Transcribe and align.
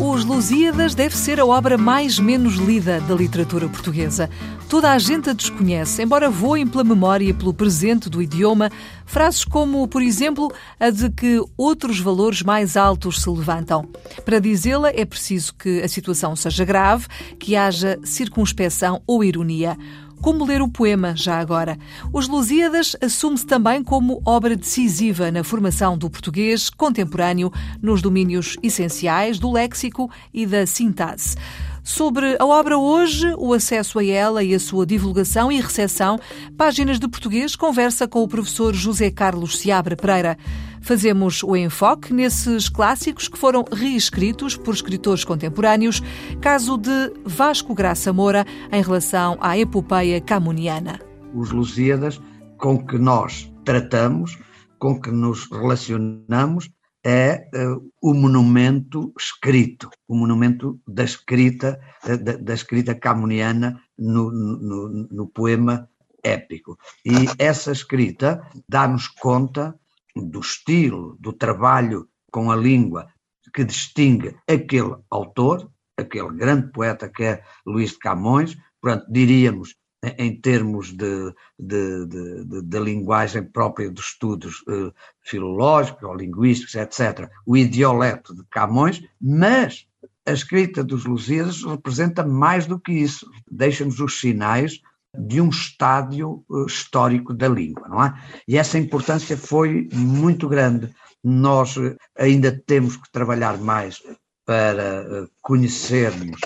Os 0.00 0.24
Lusíadas 0.24 0.94
deve 0.94 1.14
ser 1.14 1.38
a 1.38 1.44
obra 1.44 1.76
mais 1.76 2.18
menos 2.18 2.54
lida 2.54 3.02
da 3.02 3.14
literatura 3.14 3.68
portuguesa. 3.68 4.30
Toda 4.66 4.92
a 4.92 4.98
gente 4.98 5.28
a 5.28 5.34
desconhece, 5.34 6.02
embora 6.02 6.30
voem 6.30 6.66
pela 6.66 6.82
memória 6.82 7.26
e 7.26 7.34
pelo 7.34 7.52
presente 7.52 8.08
do 8.08 8.22
idioma 8.22 8.70
frases 9.04 9.44
como, 9.44 9.86
por 9.86 10.00
exemplo, 10.00 10.50
a 10.78 10.88
de 10.88 11.10
que 11.10 11.38
outros 11.54 12.00
valores 12.00 12.40
mais 12.40 12.78
altos 12.78 13.20
se 13.20 13.28
levantam. 13.28 13.86
Para 14.24 14.38
dizê-la 14.38 14.88
é 14.88 15.04
preciso 15.04 15.54
que 15.54 15.82
a 15.82 15.88
situação 15.88 16.34
seja 16.34 16.64
grave, 16.64 17.06
que 17.38 17.54
haja 17.54 17.98
circunspeção 18.02 19.02
ou 19.06 19.22
ironia. 19.22 19.76
Como 20.20 20.44
ler 20.44 20.60
o 20.60 20.68
poema, 20.68 21.14
já 21.16 21.38
agora? 21.38 21.78
Os 22.12 22.28
Lusíadas 22.28 22.94
assume-se 23.00 23.46
também 23.46 23.82
como 23.82 24.20
obra 24.24 24.54
decisiva 24.54 25.30
na 25.30 25.42
formação 25.42 25.96
do 25.96 26.10
português 26.10 26.68
contemporâneo 26.68 27.50
nos 27.80 28.02
domínios 28.02 28.56
essenciais 28.62 29.38
do 29.38 29.50
léxico 29.50 30.10
e 30.32 30.44
da 30.44 30.66
sintase. 30.66 31.36
Sobre 31.82 32.36
a 32.38 32.44
obra 32.44 32.76
hoje, 32.76 33.34
o 33.38 33.54
acesso 33.54 33.98
a 33.98 34.04
ela 34.04 34.44
e 34.44 34.54
a 34.54 34.60
sua 34.60 34.84
divulgação 34.84 35.50
e 35.50 35.58
recepção, 35.58 36.20
Páginas 36.56 37.00
de 37.00 37.08
Português 37.08 37.56
conversa 37.56 38.06
com 38.06 38.22
o 38.22 38.28
professor 38.28 38.74
José 38.74 39.10
Carlos 39.10 39.58
Seabra 39.58 39.96
Pereira. 39.96 40.36
Fazemos 40.80 41.42
o 41.42 41.54
enfoque 41.54 42.12
nesses 42.12 42.68
clássicos 42.68 43.28
que 43.28 43.38
foram 43.38 43.64
reescritos 43.70 44.56
por 44.56 44.74
escritores 44.74 45.24
contemporâneos, 45.24 46.02
caso 46.40 46.76
de 46.76 47.12
Vasco 47.24 47.74
Graça 47.74 48.12
Moura 48.12 48.44
em 48.72 48.82
relação 48.82 49.36
à 49.40 49.58
epopeia 49.58 50.20
camuniana. 50.20 51.00
Os 51.34 51.50
Lusíadas 51.50 52.20
com 52.56 52.84
que 52.84 52.98
nós 52.98 53.52
tratamos, 53.64 54.38
com 54.78 55.00
que 55.00 55.10
nos 55.10 55.50
relacionamos, 55.50 56.70
é 57.02 57.48
uh, 57.54 57.90
o 58.02 58.12
monumento 58.12 59.12
escrito, 59.18 59.88
o 60.06 60.14
monumento 60.14 60.78
da 60.86 61.02
escrita, 61.02 61.80
da, 62.04 62.36
da 62.36 62.54
escrita 62.54 62.94
camuniana 62.94 63.80
no, 63.98 64.30
no, 64.30 65.08
no, 65.10 65.26
poema 65.28 65.88
épico. 66.22 66.78
E 67.04 67.12
essa 67.38 67.72
escrita 67.72 68.42
dá-nos 68.68 69.08
conta 69.08 69.74
do 70.16 70.40
estilo, 70.40 71.16
do 71.18 71.32
trabalho 71.32 72.08
com 72.30 72.50
a 72.50 72.56
língua 72.56 73.08
que 73.52 73.64
distingue 73.64 74.36
aquele 74.48 74.96
autor, 75.10 75.70
aquele 75.96 76.32
grande 76.34 76.70
poeta 76.72 77.08
que 77.08 77.24
é 77.24 77.42
Luís 77.66 77.92
de 77.92 77.98
Camões, 77.98 78.56
portanto, 78.80 79.06
diríamos 79.10 79.74
em 80.16 80.40
termos 80.40 80.92
de, 80.92 81.34
de, 81.58 82.06
de, 82.06 82.62
de, 82.62 82.78
linguagem 82.78 83.44
própria 83.44 83.90
dos 83.90 84.06
estudos 84.06 84.64
eh, 84.66 84.92
filológicos 85.20 86.02
ou 86.04 86.14
linguísticos, 86.14 86.74
etc., 86.74 87.28
o 87.44 87.54
idioleto 87.54 88.34
de 88.34 88.42
Camões, 88.50 89.02
mas 89.20 89.86
a 90.24 90.32
escrita 90.32 90.82
dos 90.82 91.04
Lusíadas 91.04 91.62
representa 91.64 92.24
mais 92.24 92.66
do 92.66 92.80
que 92.80 92.92
isso, 92.92 93.30
deixa-nos 93.50 94.00
os 94.00 94.20
sinais 94.20 94.80
de 95.16 95.40
um 95.40 95.48
estádio 95.48 96.44
eh, 96.50 96.64
histórico 96.66 97.34
da 97.34 97.48
língua, 97.48 97.88
não 97.88 98.02
é? 98.02 98.14
E 98.46 98.56
essa 98.56 98.78
importância 98.78 99.36
foi 99.36 99.88
muito 99.92 100.48
grande. 100.48 100.94
Nós 101.22 101.76
eh, 101.76 101.96
ainda 102.16 102.52
temos 102.52 102.96
que 102.96 103.10
trabalhar 103.10 103.58
mais 103.58 104.02
para 104.44 104.82
eh, 104.82 105.26
conhecermos 105.40 106.40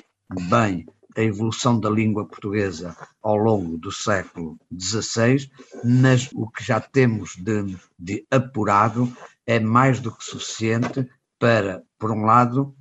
bem 0.48 0.86
a 1.16 1.22
evolução 1.22 1.78
da 1.78 1.88
língua 1.88 2.26
portuguesa 2.26 2.96
ao 3.22 3.36
longo 3.36 3.78
do 3.78 3.92
século 3.92 4.58
XVI, 4.76 5.48
mas 5.84 6.28
o 6.34 6.50
que 6.50 6.64
já 6.64 6.80
temos 6.80 7.36
de, 7.36 7.76
de 7.96 8.26
apurado 8.30 9.12
é 9.46 9.60
mais 9.60 10.00
do 10.00 10.10
que 10.10 10.24
suficiente 10.24 11.08
para, 11.38 11.84
por 11.98 12.10
um 12.10 12.24
lado, 12.24 12.74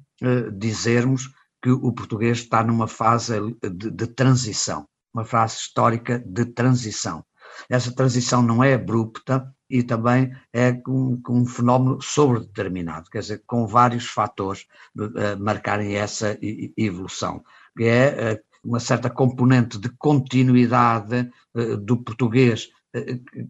dizermos 0.58 1.30
que 1.62 1.70
o 1.70 1.92
português 1.92 2.40
está 2.40 2.64
numa 2.64 2.88
fase 2.88 3.34
de, 3.62 3.92
de 3.92 4.08
transição, 4.08 4.88
uma 5.14 5.24
fase 5.24 5.56
histórica 5.58 6.20
de 6.26 6.46
transição. 6.46 7.24
Essa 7.70 7.94
transição 7.94 8.42
não 8.42 8.64
é 8.64 8.74
abrupta 8.74 9.54
e 9.70 9.84
também 9.84 10.32
é 10.52 10.74
com 10.74 11.22
um 11.30 11.46
fenómeno 11.46 12.02
sobredeterminado, 12.02 13.10
quer 13.10 13.20
dizer, 13.20 13.44
com 13.46 13.68
vários 13.68 14.08
fatores 14.08 14.66
uh, 14.98 15.40
marcarem 15.40 15.96
essa 15.96 16.38
evolução 16.76 17.44
que 17.76 17.84
é 17.84 18.06
eh, 18.06 18.42
uma 18.64 18.80
certa 18.80 19.10
componente 19.10 19.80
de 19.80 19.90
continuidade 19.90 21.30
eh, 21.56 21.76
do 21.76 21.98
português 21.98 22.70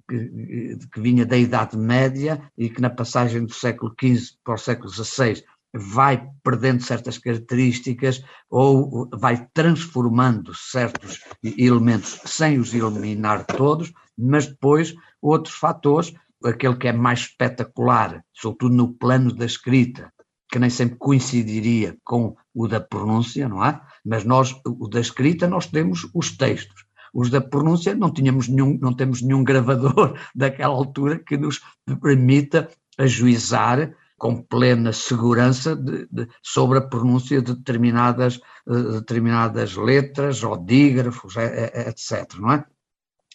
que, 0.08 0.78
que, 0.90 1.02
vinha 1.02 1.26
da 1.26 1.38
Idade 1.38 1.78
Média 1.78 2.42
e 2.58 2.70
que 2.70 2.82
na 2.82 2.90
passagem 2.90 3.44
do 3.46 3.54
século 3.54 3.94
XV 4.02 4.38
para 4.42 4.54
o 4.54 4.58
século 4.58 4.90
XVI 4.90 5.44
vai 5.74 6.30
perdendo 6.44 6.84
certas 6.84 7.18
características 7.18 8.24
ou 8.50 9.10
vai 9.12 9.48
transformando 9.54 10.54
certos 10.54 11.20
elementos 11.44 12.20
sem 12.26 12.60
os 12.60 12.74
eliminar 12.74 13.46
todos, 13.46 13.92
mas 14.18 14.48
depois 14.48 14.94
outros 15.22 15.56
fatores, 15.56 16.14
aquele 16.44 16.76
que 16.76 16.88
é 16.88 16.94
mais 16.94 17.22
espetacular, 17.22 18.24
sobretudo 18.34 18.76
no 18.76 18.94
plano 18.94 19.34
da 19.34 19.46
escrita, 19.46 20.14
que 20.52 20.60
nem 20.60 20.70
sempre 20.70 20.98
coincidiria 20.98 21.98
com 22.04 22.36
o 22.54 22.68
da 22.68 22.80
pronúncia, 22.80 23.50
não 23.50 23.66
é? 23.66 23.82
Mas 24.06 24.24
nós, 24.24 24.56
o 24.66 24.88
da 24.88 25.00
escrita, 25.00 25.48
nós 25.48 25.66
temos 25.66 26.08
os 26.14 26.38
textos. 26.38 26.86
Os 27.12 27.30
da 27.30 27.42
pronúncia 27.42 27.96
não 27.96 28.12
tínhamos 28.12 28.48
nenhum, 28.48 28.78
não 28.80 28.94
temos 28.94 29.22
nenhum 29.22 29.44
gravador 29.44 30.16
daquela 30.36 30.76
altura 30.76 31.18
que 31.18 31.38
nos 31.38 31.62
permita 32.02 32.70
ajuizar 32.98 33.96
com 34.18 34.42
plena 34.42 34.94
segurança 34.94 35.76
de, 35.76 36.08
de, 36.12 36.28
sobre 36.42 36.78
a 36.78 36.82
pronúncia 36.82 37.42
de 37.42 37.54
determinadas, 37.54 38.40
uh, 38.68 39.00
determinadas 39.00 39.76
letras 39.76 40.44
ou 40.44 40.58
dígrafos, 40.58 41.36
etc. 41.36 42.36
Não 42.40 42.54
é? 42.54 42.66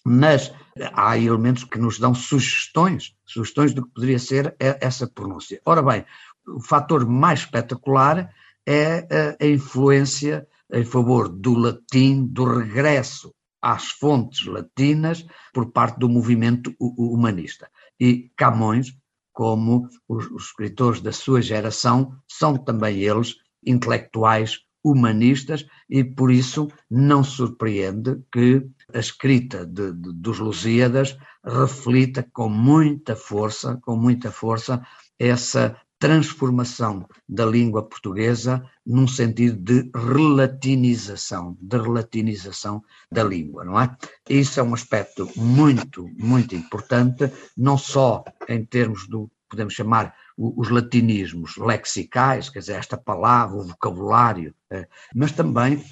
Mas 0.04 0.52
há 0.94 1.18
elementos 1.18 1.64
que 1.64 1.78
nos 1.78 1.98
dão 1.98 2.14
sugestões, 2.14 3.14
sugestões 3.26 3.74
do 3.74 3.84
que 3.84 3.92
poderia 3.92 4.18
ser 4.18 4.56
essa 4.58 5.06
pronúncia. 5.06 5.60
Ora 5.66 5.82
bem, 5.82 6.04
o 6.46 6.60
fator 6.60 7.06
mais 7.06 7.40
espetacular 7.40 8.30
é 8.66 9.36
a, 9.40 9.46
influência 9.46 10.46
em 10.72 10.84
favor 10.84 11.28
do 11.28 11.54
latim, 11.54 12.26
do 12.26 12.44
regresso 12.44 13.34
às 13.60 13.88
fontes 13.88 14.46
latinas 14.46 15.26
por 15.52 15.72
parte 15.72 15.98
do 15.98 16.08
movimento 16.08 16.74
humanista. 16.78 17.70
E 17.98 18.30
Camões, 18.36 18.94
como 19.38 19.88
os, 20.08 20.28
os 20.32 20.46
escritores 20.46 21.00
da 21.00 21.12
sua 21.12 21.40
geração, 21.40 22.12
são 22.26 22.56
também 22.56 22.98
eles 22.98 23.36
intelectuais 23.64 24.58
humanistas 24.82 25.64
e 25.88 26.02
por 26.02 26.32
isso 26.32 26.66
não 26.90 27.22
surpreende 27.22 28.20
que 28.32 28.66
a 28.92 28.98
escrita 28.98 29.64
de, 29.64 29.92
de, 29.92 30.12
dos 30.12 30.40
Lusíadas 30.40 31.16
reflita 31.44 32.28
com 32.32 32.48
muita 32.48 33.14
força, 33.14 33.78
com 33.80 33.96
muita 33.96 34.32
força 34.32 34.84
essa 35.16 35.80
transformação 35.98 37.06
da 37.28 37.44
língua 37.44 37.82
portuguesa 37.82 38.62
num 38.86 39.08
sentido 39.08 39.56
de 39.58 39.90
relatinização, 39.94 41.56
de 41.60 41.76
relatinização 41.76 42.82
da 43.10 43.24
língua, 43.24 43.64
não 43.64 43.80
é? 43.80 43.96
Isso 44.28 44.60
é 44.60 44.62
um 44.62 44.74
aspecto 44.74 45.28
muito, 45.36 46.08
muito 46.16 46.54
importante, 46.54 47.30
não 47.56 47.76
só 47.76 48.22
em 48.48 48.64
termos 48.64 49.08
do, 49.08 49.28
podemos 49.48 49.74
chamar, 49.74 50.14
os 50.36 50.68
latinismos 50.68 51.56
lexicais, 51.56 52.48
quer 52.48 52.60
dizer, 52.60 52.74
esta 52.74 52.96
palavra, 52.96 53.56
o 53.56 53.64
vocabulário, 53.64 54.54
eh, 54.70 54.86
mas 55.12 55.32
também 55.32 55.84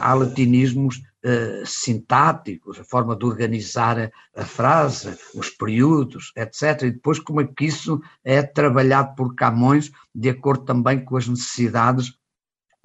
há 0.00 0.14
latinismos 0.14 0.96
uh, 1.24 1.64
sintáticos, 1.64 2.80
a 2.80 2.84
forma 2.84 3.14
de 3.14 3.24
organizar 3.24 4.10
a, 4.34 4.44
frase, 4.44 5.16
os 5.34 5.50
períodos, 5.50 6.32
etc. 6.36 6.82
E 6.82 6.90
depois 6.90 7.18
como 7.18 7.40
é 7.40 7.46
que 7.46 7.66
isso 7.66 8.00
é 8.24 8.42
trabalhado 8.42 9.14
por 9.14 9.34
Camões 9.34 9.92
de 10.14 10.30
acordo 10.30 10.64
também 10.64 11.04
com 11.04 11.16
as 11.16 11.28
necessidades 11.28 12.12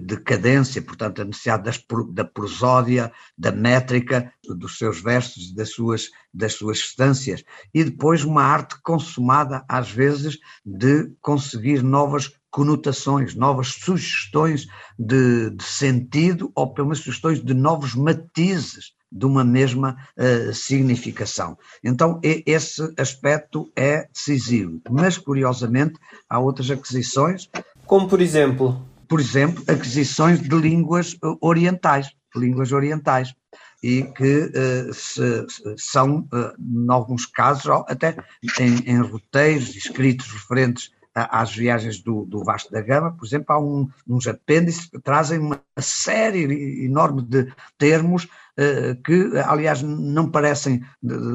de 0.00 0.16
cadência, 0.16 0.80
portanto, 0.80 1.20
a 1.20 1.24
necessidade 1.24 1.64
das, 1.64 1.84
da 2.12 2.24
prosódia, 2.24 3.12
da 3.36 3.50
métrica 3.50 4.32
dos 4.44 4.78
seus 4.78 5.00
versos, 5.00 5.52
das 5.52 5.70
suas, 5.70 6.10
das 6.32 6.54
suas 6.54 6.78
estâncias, 6.78 7.42
e 7.74 7.82
depois 7.82 8.22
uma 8.22 8.42
arte 8.42 8.80
consumada, 8.82 9.64
às 9.68 9.90
vezes, 9.90 10.38
de 10.64 11.10
conseguir 11.20 11.82
novas 11.82 12.32
conotações, 12.50 13.34
novas 13.34 13.68
sugestões 13.68 14.66
de, 14.98 15.50
de 15.50 15.64
sentido 15.64 16.50
ou 16.54 16.72
pelo 16.72 16.88
menos 16.88 17.00
sugestões 17.00 17.42
de 17.42 17.52
novos 17.52 17.94
matizes 17.94 18.92
de 19.10 19.26
uma 19.26 19.44
mesma 19.44 19.96
uh, 20.16 20.54
significação. 20.54 21.58
Então, 21.82 22.20
esse 22.22 22.92
aspecto 22.98 23.70
é 23.74 24.06
decisivo. 24.12 24.80
Mas, 24.88 25.18
curiosamente, 25.18 25.98
há 26.28 26.38
outras 26.38 26.70
aquisições. 26.70 27.50
Como, 27.86 28.06
por 28.06 28.20
exemplo? 28.20 28.86
Por 29.08 29.20
exemplo, 29.20 29.64
aquisições 29.66 30.40
de 30.40 30.54
línguas 30.54 31.14
eh, 31.14 31.36
orientais. 31.40 32.10
Línguas 32.36 32.72
orientais 32.72 33.34
e 33.82 34.02
que 34.02 34.50
uh, 34.54 34.92
se, 34.92 35.46
são, 35.76 36.28
uh, 36.32 36.52
em 36.58 36.90
alguns 36.90 37.26
casos, 37.26 37.66
até 37.88 38.16
em, 38.58 38.90
em 38.90 39.00
roteiros 39.00 39.74
escritos 39.74 40.30
referentes 40.32 40.90
às 41.30 41.54
viagens 41.54 42.00
do, 42.00 42.24
do 42.24 42.44
Vasco 42.44 42.72
da 42.72 42.80
Gama, 42.80 43.12
por 43.12 43.26
exemplo, 43.26 43.46
há 43.48 43.60
um, 43.60 43.88
uns 44.06 44.26
apêndices 44.26 44.86
que 44.86 45.00
trazem 45.00 45.38
uma 45.38 45.60
série 45.78 46.84
enorme 46.84 47.22
de 47.22 47.52
termos 47.76 48.28
eh, 48.60 48.96
que, 49.04 49.38
aliás, 49.46 49.82
não 49.82 50.28
parecem 50.28 50.82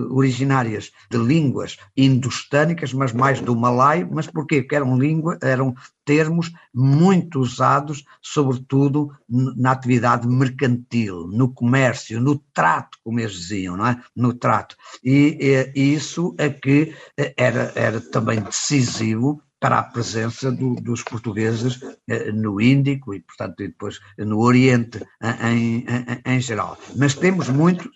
originárias 0.09 0.91
de 1.09 1.17
línguas 1.17 1.77
indostânicas, 1.95 2.91
mas 2.91 3.13
mais 3.13 3.39
do 3.39 3.55
malai, 3.55 4.03
mas 4.03 4.27
porquê? 4.27 4.61
Porque 4.61 4.75
eram, 4.75 4.97
língua, 4.97 5.37
eram 5.41 5.73
termos 6.03 6.51
muito 6.73 7.39
usados, 7.39 8.03
sobretudo 8.21 9.09
na 9.29 9.71
atividade 9.71 10.27
mercantil, 10.27 11.25
no 11.27 11.53
comércio, 11.53 12.19
no 12.19 12.37
trato, 12.53 12.97
como 13.01 13.21
eles 13.21 13.31
diziam, 13.31 13.77
não 13.77 13.87
é? 13.87 14.03
No 14.13 14.33
trato. 14.33 14.75
E, 15.01 15.71
e 15.73 15.93
isso 15.93 16.35
é 16.37 16.49
que 16.49 16.93
eh, 17.17 17.33
era, 17.37 17.71
era 17.73 18.01
também 18.01 18.41
decisivo 18.41 19.41
para 19.63 19.79
a 19.79 19.83
presença 19.83 20.51
do, 20.51 20.75
dos 20.75 21.01
portugueses 21.01 21.79
eh, 22.09 22.33
no 22.33 22.59
Índico 22.59 23.13
e, 23.13 23.21
portanto, 23.21 23.55
depois 23.59 23.97
no 24.17 24.41
Oriente 24.41 25.01
em, 25.41 25.85
em, 25.87 26.33
em, 26.35 26.41
geral. 26.41 26.77
Mas 26.97 27.13
temos 27.13 27.47
muito 27.47 27.89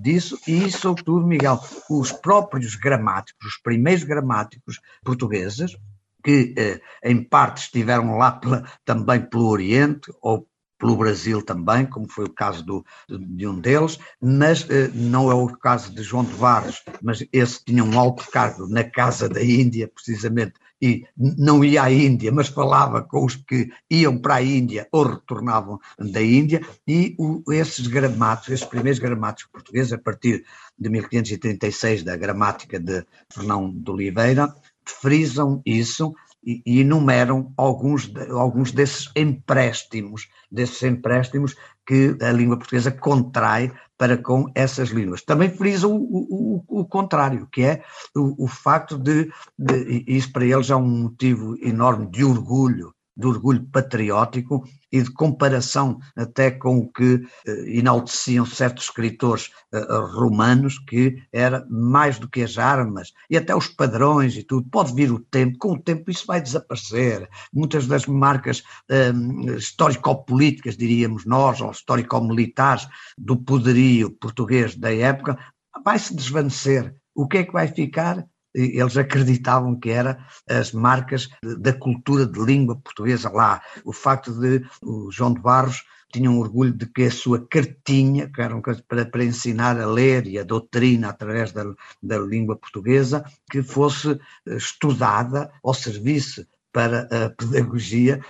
disso 0.00 0.36
e, 0.48 0.68
sobretudo, 0.68 1.24
Miguel, 1.24 1.60
os 1.88 2.10
próprios 2.10 2.74
gramáticos, 2.74 3.54
os 3.54 3.62
primeiros 3.62 4.02
gramáticos 4.02 4.80
portugueses, 5.04 5.76
que 6.24 6.54
eh, 6.58 6.80
em 7.04 7.22
parte 7.22 7.58
estiveram 7.58 8.18
lá 8.18 8.32
pela, 8.32 8.64
também 8.84 9.20
pelo 9.20 9.46
Oriente 9.46 10.12
ou 10.20 10.48
pelo 10.76 10.96
Brasil 10.96 11.40
também, 11.40 11.86
como 11.86 12.10
foi 12.10 12.24
o 12.24 12.34
caso 12.34 12.64
do, 12.64 12.84
de 13.08 13.46
um 13.46 13.60
deles, 13.60 14.00
mas 14.20 14.68
eh, 14.68 14.90
não 14.92 15.30
é 15.30 15.34
o 15.34 15.46
caso 15.46 15.94
de 15.94 16.02
João 16.02 16.24
de 16.24 16.34
Barros, 16.34 16.82
mas 17.00 17.24
esse 17.32 17.64
tinha 17.64 17.84
um 17.84 17.96
alto 17.96 18.28
cargo 18.28 18.66
na 18.66 18.82
Casa 18.82 19.28
da 19.28 19.40
Índia, 19.40 19.86
precisamente, 19.86 20.54
e 20.82 21.04
não 21.16 21.64
ia 21.64 21.84
à 21.84 21.92
Índia, 21.92 22.32
mas 22.32 22.48
falava 22.48 23.02
com 23.02 23.24
os 23.24 23.36
que 23.36 23.70
iam 23.88 24.18
para 24.18 24.34
a 24.34 24.42
Índia 24.42 24.88
ou 24.90 25.04
retornavam 25.04 25.78
da 25.96 26.20
Índia, 26.20 26.60
e 26.86 27.14
o, 27.16 27.40
esses 27.52 27.86
gramáticos, 27.86 28.54
esses 28.54 28.66
primeiros 28.66 28.98
gramáticos 28.98 29.52
portugueses, 29.52 29.92
a 29.92 29.98
partir 29.98 30.44
de 30.76 30.88
1536, 30.88 32.02
da 32.02 32.16
gramática 32.16 32.80
de 32.80 33.06
Fernão 33.32 33.72
de 33.72 33.88
Oliveira, 33.88 34.52
frisam 34.84 35.62
isso 35.64 36.12
e, 36.44 36.80
enumeram 36.80 37.52
alguns, 37.56 38.12
alguns 38.30 38.72
desses 38.72 39.08
empréstimos, 39.14 40.28
desses 40.50 40.82
empréstimos 40.82 41.54
que 41.86 42.16
a 42.20 42.30
língua 42.30 42.56
portuguesa 42.56 42.90
contrai 42.90 43.72
para 43.98 44.16
com 44.16 44.50
essas 44.54 44.90
línguas. 44.90 45.22
Também 45.22 45.50
frisa 45.50 45.86
o, 45.86 45.96
o, 45.96 46.64
o 46.80 46.84
contrário, 46.84 47.48
que 47.50 47.62
é 47.62 47.82
o, 48.16 48.44
o 48.44 48.48
facto 48.48 48.98
de, 48.98 49.30
de, 49.58 50.04
isso 50.06 50.32
para 50.32 50.44
eles 50.44 50.70
é 50.70 50.76
um 50.76 51.02
motivo 51.04 51.56
enorme 51.62 52.06
de 52.06 52.24
orgulho, 52.24 52.92
de 53.16 53.26
orgulho 53.26 53.64
patriótico 53.70 54.64
e 54.90 55.02
de 55.02 55.10
comparação 55.10 55.98
até 56.16 56.50
com 56.50 56.78
o 56.78 56.92
que 56.92 57.22
eh, 57.46 57.78
enalteciam 57.78 58.44
certos 58.44 58.84
escritores 58.84 59.50
eh, 59.72 59.84
romanos, 60.12 60.78
que 60.78 61.22
era 61.32 61.66
mais 61.70 62.18
do 62.18 62.28
que 62.28 62.42
as 62.42 62.58
armas 62.58 63.12
e 63.30 63.36
até 63.36 63.54
os 63.54 63.68
padrões 63.68 64.36
e 64.36 64.42
tudo. 64.42 64.68
Pode 64.70 64.94
vir 64.94 65.10
o 65.10 65.18
tempo, 65.18 65.58
com 65.58 65.72
o 65.72 65.82
tempo 65.82 66.10
isso 66.10 66.26
vai 66.26 66.40
desaparecer. 66.40 67.28
Muitas 67.52 67.86
das 67.86 68.06
marcas 68.06 68.62
eh, 68.90 69.12
histórico-políticas, 69.56 70.76
diríamos 70.76 71.24
nós, 71.24 71.60
ou 71.60 71.70
histórico-militares 71.70 72.86
do 73.16 73.36
poderio 73.36 74.10
português 74.10 74.76
da 74.76 74.94
época, 74.94 75.38
vai 75.84 75.98
se 75.98 76.14
desvanecer. 76.14 76.94
O 77.14 77.28
que 77.28 77.38
é 77.38 77.44
que 77.44 77.52
vai 77.52 77.68
ficar? 77.68 78.26
Eles 78.54 78.96
acreditavam 78.96 79.78
que 79.78 79.90
era 79.90 80.24
as 80.48 80.72
marcas 80.72 81.28
da 81.58 81.72
cultura 81.72 82.26
de 82.26 82.40
língua 82.40 82.76
portuguesa 82.76 83.30
lá. 83.30 83.62
O 83.84 83.92
facto 83.92 84.32
de 84.32 84.64
o 84.82 85.10
João 85.10 85.32
de 85.32 85.40
Barros 85.40 85.84
tinha 86.12 86.30
um 86.30 86.38
orgulho 86.38 86.72
de 86.72 86.86
que 86.86 87.04
a 87.04 87.10
sua 87.10 87.46
cartinha, 87.48 88.28
que 88.28 88.42
era 88.42 88.60
para, 88.86 89.06
para 89.06 89.24
ensinar 89.24 89.80
a 89.80 89.86
ler 89.86 90.26
e 90.26 90.38
a 90.38 90.44
doutrina 90.44 91.08
através 91.08 91.52
da, 91.52 91.64
da 92.02 92.18
língua 92.18 92.56
portuguesa, 92.56 93.24
que 93.50 93.62
fosse 93.62 94.20
estudada 94.46 95.50
ou 95.62 95.72
servisse 95.72 96.46
para 96.72 97.08
a 97.10 97.30
pedagogia 97.30 98.20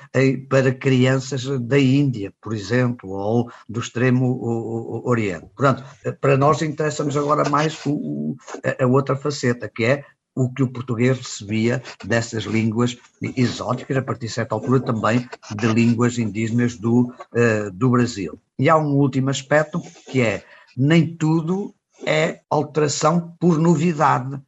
para 0.49 0.75
crianças 0.75 1.45
da 1.61 1.79
Índia, 1.79 2.33
por 2.41 2.55
exemplo, 2.55 3.11
ou 3.11 3.51
do 3.69 3.81
extremo 3.81 5.03
Oriente. 5.05 5.47
Portanto, 5.57 5.85
para 6.21 6.37
nós 6.37 6.61
interessa-nos 6.63 7.17
agora 7.17 7.49
mais 7.49 7.79
o, 7.87 8.37
a 8.81 8.87
outra 8.87 9.17
faceta, 9.17 9.69
que 9.69 9.85
é 9.85 10.05
o 10.35 10.53
que 10.53 10.63
o 10.63 10.73
português 10.73 11.19
recebia 11.19 11.83
dessas 12.05 12.45
línguas 12.45 12.97
exóticas, 13.37 13.97
a 13.97 14.03
partir 14.03 14.27
de 14.27 14.33
certa 14.33 14.55
altura 14.55 14.81
também 14.81 15.29
de 15.55 15.67
línguas 15.67 16.19
indígenas 16.19 16.77
do, 16.77 17.15
uh, 17.33 17.71
do 17.73 17.91
Brasil. 17.91 18.39
E 18.59 18.69
há 18.69 18.77
um 18.77 18.95
último 18.95 19.31
aspecto 19.31 19.81
que 20.11 20.21
é 20.21 20.43
nem 20.77 21.17
tudo 21.17 21.75
é 22.05 22.41
alteração 22.51 23.37
por 23.39 23.59
novidade, 23.59 24.41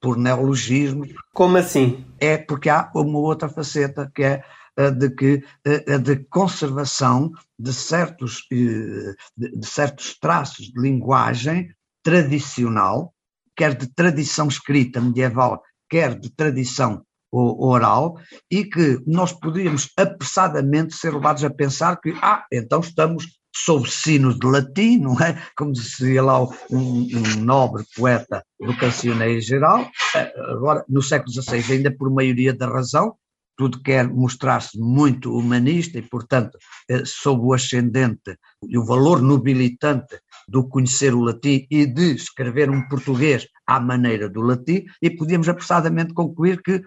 por 0.00 0.16
neologismo. 0.16 1.04
Como 1.34 1.56
assim? 1.56 2.04
É 2.18 2.38
porque 2.38 2.70
há 2.70 2.90
uma 2.94 3.18
outra 3.18 3.48
faceta 3.48 4.10
que 4.14 4.22
é 4.22 4.42
a 4.76 4.88
de 4.88 5.10
que 5.10 5.44
a 5.92 5.98
de 5.98 6.16
conservação 6.30 7.30
de 7.58 7.72
certos, 7.74 8.46
eh, 8.50 9.14
de 9.36 9.66
certos 9.66 10.18
traços 10.18 10.66
de 10.66 10.80
linguagem 10.80 11.68
tradicional 12.02 13.12
quer 13.56 13.76
de 13.76 13.86
tradição 13.86 14.48
escrita 14.48 15.00
medieval, 15.00 15.62
quer 15.88 16.18
de 16.18 16.30
tradição 16.30 17.04
oral, 17.30 18.18
e 18.50 18.64
que 18.64 18.98
nós 19.06 19.32
poderíamos 19.32 19.90
apressadamente 19.96 20.94
ser 20.94 21.14
levados 21.14 21.42
a 21.44 21.50
pensar 21.50 21.98
que, 21.98 22.14
ah, 22.20 22.44
então 22.52 22.80
estamos 22.80 23.26
sob 23.54 23.88
sino 23.90 24.36
de 24.38 24.46
latim, 24.46 24.98
não 24.98 25.20
é? 25.20 25.40
Como 25.56 25.72
dizia 25.72 26.22
lá 26.22 26.42
um, 26.42 26.48
um 26.70 27.40
nobre 27.40 27.84
poeta 27.94 28.42
do 28.58 28.76
cancioneiro 28.76 29.40
geral, 29.40 29.90
eh, 30.16 30.32
agora 30.50 30.84
no 30.88 31.02
século 31.02 31.32
XVI, 31.32 31.72
ainda 31.72 31.90
por 31.90 32.10
maioria 32.10 32.52
da 32.52 32.66
razão, 32.66 33.14
tudo 33.56 33.82
quer 33.82 34.08
mostrar-se 34.08 34.78
muito 34.78 35.36
humanista 35.36 35.98
e, 35.98 36.02
portanto, 36.02 36.58
eh, 36.88 37.04
sob 37.04 37.42
o 37.44 37.52
ascendente 37.52 38.36
e 38.66 38.78
o 38.78 38.84
valor 38.84 39.20
nobilitante 39.20 40.18
do 40.48 40.66
conhecer 40.68 41.14
o 41.14 41.20
latim 41.20 41.66
e 41.70 41.86
de 41.86 42.14
escrever 42.14 42.70
um 42.70 42.88
português 42.88 43.46
à 43.66 43.78
maneira 43.78 44.28
do 44.28 44.40
latim, 44.40 44.84
e 45.00 45.10
podíamos 45.10 45.48
apressadamente 45.48 46.14
concluir 46.14 46.60
que, 46.62 46.82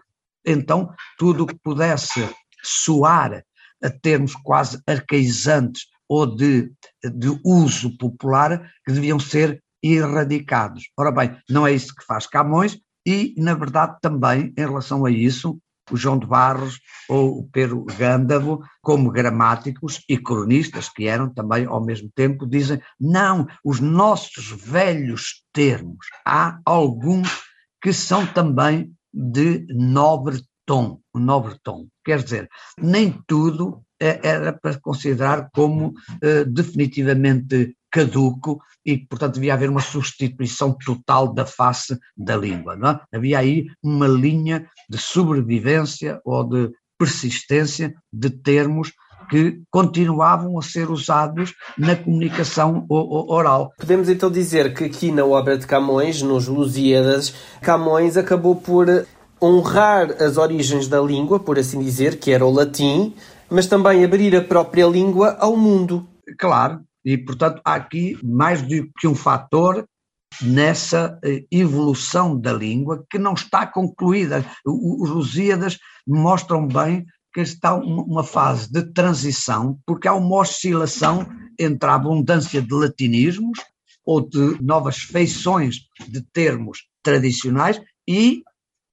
então, 0.45 0.89
tudo 1.17 1.43
o 1.43 1.47
que 1.47 1.57
pudesse 1.63 2.27
soar 2.63 3.43
a 3.83 3.89
termos 3.89 4.35
quase 4.35 4.81
arcaizantes 4.87 5.85
ou 6.07 6.25
de, 6.25 6.71
de 7.03 7.39
uso 7.43 7.97
popular, 7.97 8.71
que 8.85 8.91
deviam 8.91 9.19
ser 9.19 9.61
erradicados. 9.83 10.89
Ora 10.97 11.11
bem, 11.11 11.37
não 11.49 11.65
é 11.65 11.73
isso 11.73 11.93
que 11.95 12.05
faz 12.05 12.25
Camões, 12.25 12.79
e, 13.07 13.35
na 13.37 13.53
verdade, 13.53 13.97
também, 14.01 14.51
em 14.57 14.61
relação 14.61 15.05
a 15.05 15.11
isso, 15.11 15.59
o 15.91 15.97
João 15.97 16.17
de 16.17 16.25
Barros 16.25 16.79
ou 17.07 17.39
o 17.39 17.49
Pedro 17.51 17.85
Gândavo, 17.85 18.63
como 18.81 19.11
gramáticos 19.11 20.03
e 20.09 20.17
cronistas 20.17 20.89
que 20.89 21.07
eram 21.07 21.31
também 21.31 21.65
ao 21.65 21.83
mesmo 21.83 22.09
tempo, 22.15 22.47
dizem: 22.47 22.81
não, 22.99 23.45
os 23.63 23.79
nossos 23.79 24.49
velhos 24.49 25.43
termos, 25.53 26.07
há 26.25 26.59
alguns 26.65 27.43
que 27.81 27.93
são 27.93 28.25
também 28.25 28.91
de 29.13 29.65
nobre 29.69 30.41
tom, 30.65 30.99
nobre 31.13 31.55
tom. 31.63 31.87
Quer 32.03 32.23
dizer, 32.23 32.49
nem 32.79 33.21
tudo 33.27 33.84
era 33.99 34.53
para 34.53 34.79
considerar 34.79 35.49
como 35.53 35.87
uh, 35.87 36.45
definitivamente 36.47 37.75
caduco 37.91 38.61
e, 38.85 38.97
portanto, 38.97 39.35
devia 39.35 39.53
haver 39.53 39.69
uma 39.69 39.81
substituição 39.81 40.77
total 40.85 41.33
da 41.33 41.45
face 41.45 41.97
da 42.15 42.35
língua. 42.35 42.75
Não 42.75 42.89
é? 42.89 42.99
Havia 43.13 43.39
aí 43.39 43.67
uma 43.81 44.07
linha 44.07 44.67
de 44.89 44.97
sobrevivência 44.97 46.19
ou 46.25 46.43
de 46.43 46.71
persistência 46.97 47.93
de 48.11 48.29
termos 48.29 48.91
que 49.29 49.61
continuavam 49.71 50.57
a 50.59 50.61
ser 50.61 50.89
usados 50.91 51.53
na 51.77 51.95
comunicação 51.95 52.85
oral. 52.89 53.71
Podemos 53.77 54.07
então 54.07 54.29
dizer 54.29 54.73
que 54.73 54.83
aqui 54.83 55.11
na 55.11 55.25
obra 55.25 55.57
de 55.57 55.65
Camões, 55.65 56.21
nos 56.21 56.47
Lusíadas, 56.47 57.33
Camões 57.61 58.17
acabou 58.17 58.55
por 58.55 58.87
honrar 59.41 60.21
as 60.21 60.37
origens 60.37 60.87
da 60.87 61.01
língua, 61.01 61.39
por 61.39 61.57
assim 61.57 61.79
dizer, 61.79 62.19
que 62.19 62.31
era 62.31 62.45
o 62.45 62.51
latim, 62.51 63.13
mas 63.49 63.67
também 63.67 64.03
abrir 64.03 64.35
a 64.35 64.43
própria 64.43 64.87
língua 64.87 65.37
ao 65.39 65.55
mundo. 65.55 66.07
Claro, 66.37 66.81
e 67.03 67.17
portanto 67.17 67.61
há 67.63 67.75
aqui 67.75 68.17
mais 68.23 68.61
do 68.61 68.89
que 68.99 69.07
um 69.07 69.15
fator 69.15 69.85
nessa 70.41 71.17
eh, 71.23 71.45
evolução 71.51 72.39
da 72.39 72.51
língua 72.51 73.05
que 73.09 73.17
não 73.17 73.33
está 73.33 73.65
concluída. 73.65 74.45
Os 74.65 75.09
Lusíadas 75.09 75.77
mostram 76.05 76.67
bem 76.67 77.05
que 77.33 77.41
está 77.41 77.75
uma 77.75 78.23
fase 78.23 78.71
de 78.71 78.81
transição, 78.93 79.77
porque 79.85 80.07
há 80.07 80.13
uma 80.13 80.37
oscilação 80.37 81.27
entre 81.59 81.89
a 81.89 81.95
abundância 81.95 82.61
de 82.61 82.73
latinismos 82.73 83.59
ou 84.05 84.21
de 84.21 84.61
novas 84.61 84.99
feições 84.99 85.81
de 86.07 86.21
termos 86.33 86.85
tradicionais 87.03 87.81
e, 88.07 88.41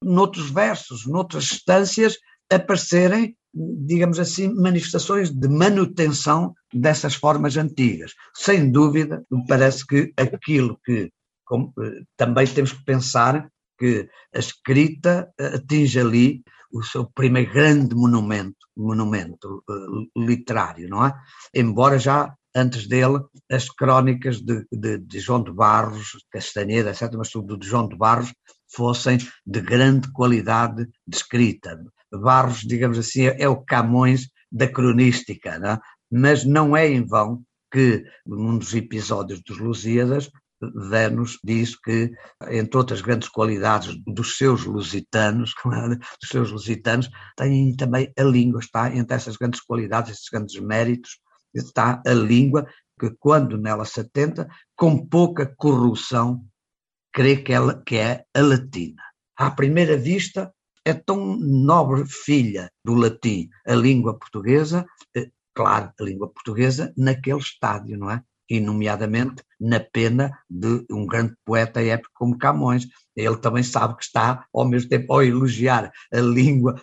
noutros 0.02 0.50
versos, 0.50 1.06
noutras 1.06 1.52
instâncias, 1.52 2.16
aparecerem, 2.50 3.36
digamos 3.54 4.18
assim, 4.18 4.52
manifestações 4.54 5.30
de 5.30 5.48
manutenção 5.48 6.54
dessas 6.72 7.14
formas 7.14 7.56
antigas. 7.56 8.12
Sem 8.34 8.70
dúvida, 8.70 9.24
me 9.30 9.46
parece 9.46 9.86
que 9.86 10.12
aquilo 10.16 10.78
que 10.84 11.10
como, 11.44 11.72
eh, 11.80 12.02
também 12.16 12.46
temos 12.46 12.72
que 12.72 12.84
pensar 12.84 13.48
que 13.78 14.08
a 14.34 14.38
escrita 14.38 15.30
eh, 15.38 15.56
atinge 15.56 16.00
ali 16.00 16.42
o 16.72 16.82
seu 16.82 17.04
primeiro 17.14 17.52
grande 17.52 17.94
monumento, 17.94 18.66
monumento 18.74 19.62
uh, 19.68 20.24
literário, 20.24 20.88
não 20.88 21.04
é? 21.04 21.12
Embora 21.54 21.98
já 21.98 22.34
antes 22.54 22.86
dele 22.86 23.20
as 23.50 23.68
crónicas 23.68 24.40
de, 24.40 24.66
de, 24.72 24.96
de 24.96 25.20
João 25.20 25.42
de 25.42 25.52
Barros, 25.52 26.12
Castaneda, 26.30 26.90
etc., 26.90 27.12
mas 27.16 27.28
sobretudo 27.28 27.60
de 27.60 27.68
João 27.68 27.88
de 27.88 27.96
Barros, 27.96 28.32
fossem 28.74 29.18
de 29.46 29.60
grande 29.60 30.10
qualidade 30.12 30.86
de 31.06 31.16
escrita. 31.16 31.78
Barros, 32.12 32.60
digamos 32.60 32.98
assim, 32.98 33.24
é 33.24 33.48
o 33.48 33.62
Camões 33.64 34.28
da 34.50 34.68
cronística, 34.68 35.58
não 35.58 35.70
é? 35.70 35.80
mas 36.10 36.44
não 36.44 36.76
é 36.76 36.88
em 36.88 37.04
vão 37.04 37.42
que 37.72 38.04
num 38.26 38.58
dos 38.58 38.74
episódios 38.74 39.42
dos 39.42 39.58
Lusíadas 39.58 40.30
Vênus 40.74 41.38
diz 41.42 41.76
que, 41.76 42.12
entre 42.48 42.76
outras 42.76 43.00
grandes 43.00 43.28
qualidades 43.28 43.96
dos 44.06 44.36
seus 44.36 44.64
lusitanos, 44.64 45.54
claro, 45.60 45.98
dos 45.98 46.28
seus 46.28 46.50
lusitanos, 46.50 47.10
tem 47.36 47.74
também 47.76 48.12
a 48.16 48.22
língua, 48.22 48.60
está 48.60 48.94
entre 48.94 49.16
essas 49.16 49.36
grandes 49.36 49.60
qualidades, 49.60 50.12
esses 50.12 50.28
grandes 50.28 50.60
méritos, 50.60 51.18
está 51.54 52.00
a 52.06 52.12
língua, 52.12 52.66
que 52.98 53.10
quando 53.18 53.58
nela 53.58 53.84
se 53.84 54.00
atenta, 54.00 54.48
com 54.76 55.06
pouca 55.06 55.52
corrupção, 55.56 56.44
crê 57.12 57.36
que, 57.36 57.52
ela, 57.52 57.82
que 57.82 57.96
é 57.96 58.24
a 58.34 58.40
latina. 58.40 59.02
À 59.36 59.50
primeira 59.50 59.96
vista, 59.96 60.52
é 60.84 60.92
tão 60.92 61.36
nobre 61.36 62.04
filha 62.06 62.70
do 62.84 62.94
latim 62.94 63.48
a 63.66 63.74
língua 63.74 64.18
portuguesa, 64.18 64.86
eh, 65.16 65.30
claro, 65.54 65.92
a 65.98 66.02
língua 66.02 66.28
portuguesa 66.28 66.92
naquele 66.96 67.38
estádio, 67.38 67.98
não 67.98 68.10
é? 68.10 68.22
e 68.52 68.60
nomeadamente 68.60 69.42
na 69.58 69.80
pena 69.80 70.38
de 70.50 70.84
um 70.90 71.06
grande 71.06 71.34
poeta 71.42 71.82
épico 71.82 72.10
como 72.12 72.36
Camões. 72.36 72.86
Ele 73.16 73.36
também 73.38 73.62
sabe 73.62 73.96
que 73.96 74.04
está, 74.04 74.44
ao 74.52 74.66
mesmo 74.66 74.90
tempo, 74.90 75.10
ao 75.10 75.22
elogiar 75.22 75.90
a 76.12 76.20
língua 76.20 76.78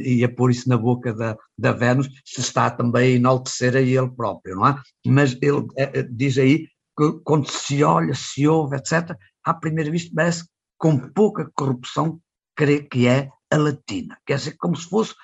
e 0.00 0.24
a 0.24 0.28
pôr 0.28 0.50
isso 0.50 0.68
na 0.68 0.76
boca 0.76 1.14
da, 1.14 1.36
da 1.56 1.70
Vênus, 1.70 2.08
se 2.24 2.40
está 2.40 2.68
também 2.70 3.12
a 3.12 3.16
enaltecer 3.16 3.76
a 3.76 3.80
ele 3.80 4.10
próprio, 4.10 4.56
não 4.56 4.66
é? 4.66 4.82
Mas 5.06 5.38
ele 5.40 5.64
é, 5.76 6.02
diz 6.02 6.38
aí 6.38 6.66
que 6.98 7.12
quando 7.22 7.48
se 7.48 7.84
olha, 7.84 8.14
se 8.14 8.48
ouve, 8.48 8.76
etc., 8.76 9.16
à 9.44 9.54
primeira 9.54 9.92
vista 9.92 10.10
parece 10.12 10.44
com 10.76 10.98
pouca 10.98 11.48
corrupção 11.54 12.20
crê 12.56 12.82
que 12.82 13.06
é 13.06 13.28
a 13.52 13.56
latina. 13.56 14.16
Quer 14.26 14.36
dizer, 14.36 14.56
como 14.58 14.74
se 14.74 14.88
fosse 14.88 15.14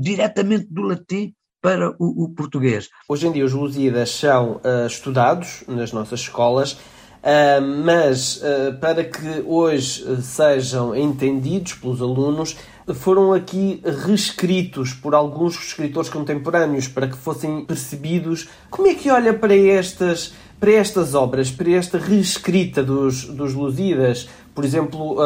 diretamente 0.00 0.66
do 0.70 0.82
latim 0.82 1.34
para 1.60 1.90
o, 1.98 2.24
o 2.24 2.28
português. 2.30 2.88
Hoje 3.08 3.26
em 3.26 3.32
dia 3.32 3.44
os 3.44 3.52
Lusíadas 3.52 4.10
são 4.10 4.56
uh, 4.56 4.86
estudados 4.86 5.64
nas 5.66 5.92
nossas 5.92 6.20
escolas, 6.20 6.72
uh, 6.72 7.60
mas 7.84 8.36
uh, 8.36 8.78
para 8.80 9.02
que 9.02 9.42
hoje 9.44 10.22
sejam 10.22 10.94
entendidos 10.94 11.74
pelos 11.74 12.00
alunos, 12.00 12.56
foram 12.94 13.32
aqui 13.32 13.82
reescritos 13.84 14.92
por 14.92 15.12
alguns 15.12 15.56
escritores 15.56 16.08
contemporâneos 16.08 16.86
para 16.86 17.08
que 17.08 17.16
fossem 17.16 17.64
percebidos. 17.64 18.48
Como 18.70 18.86
é 18.86 18.94
que 18.94 19.10
olha 19.10 19.34
para 19.34 19.56
estas, 19.56 20.34
para 20.60 20.70
estas 20.70 21.14
obras, 21.14 21.50
para 21.50 21.70
esta 21.72 21.98
reescrita 21.98 22.80
dos, 22.84 23.24
dos 23.24 23.54
Lusíadas? 23.54 24.28
Por 24.56 24.64
exemplo, 24.64 25.18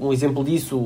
um 0.00 0.14
exemplo 0.14 0.42
disso, 0.42 0.78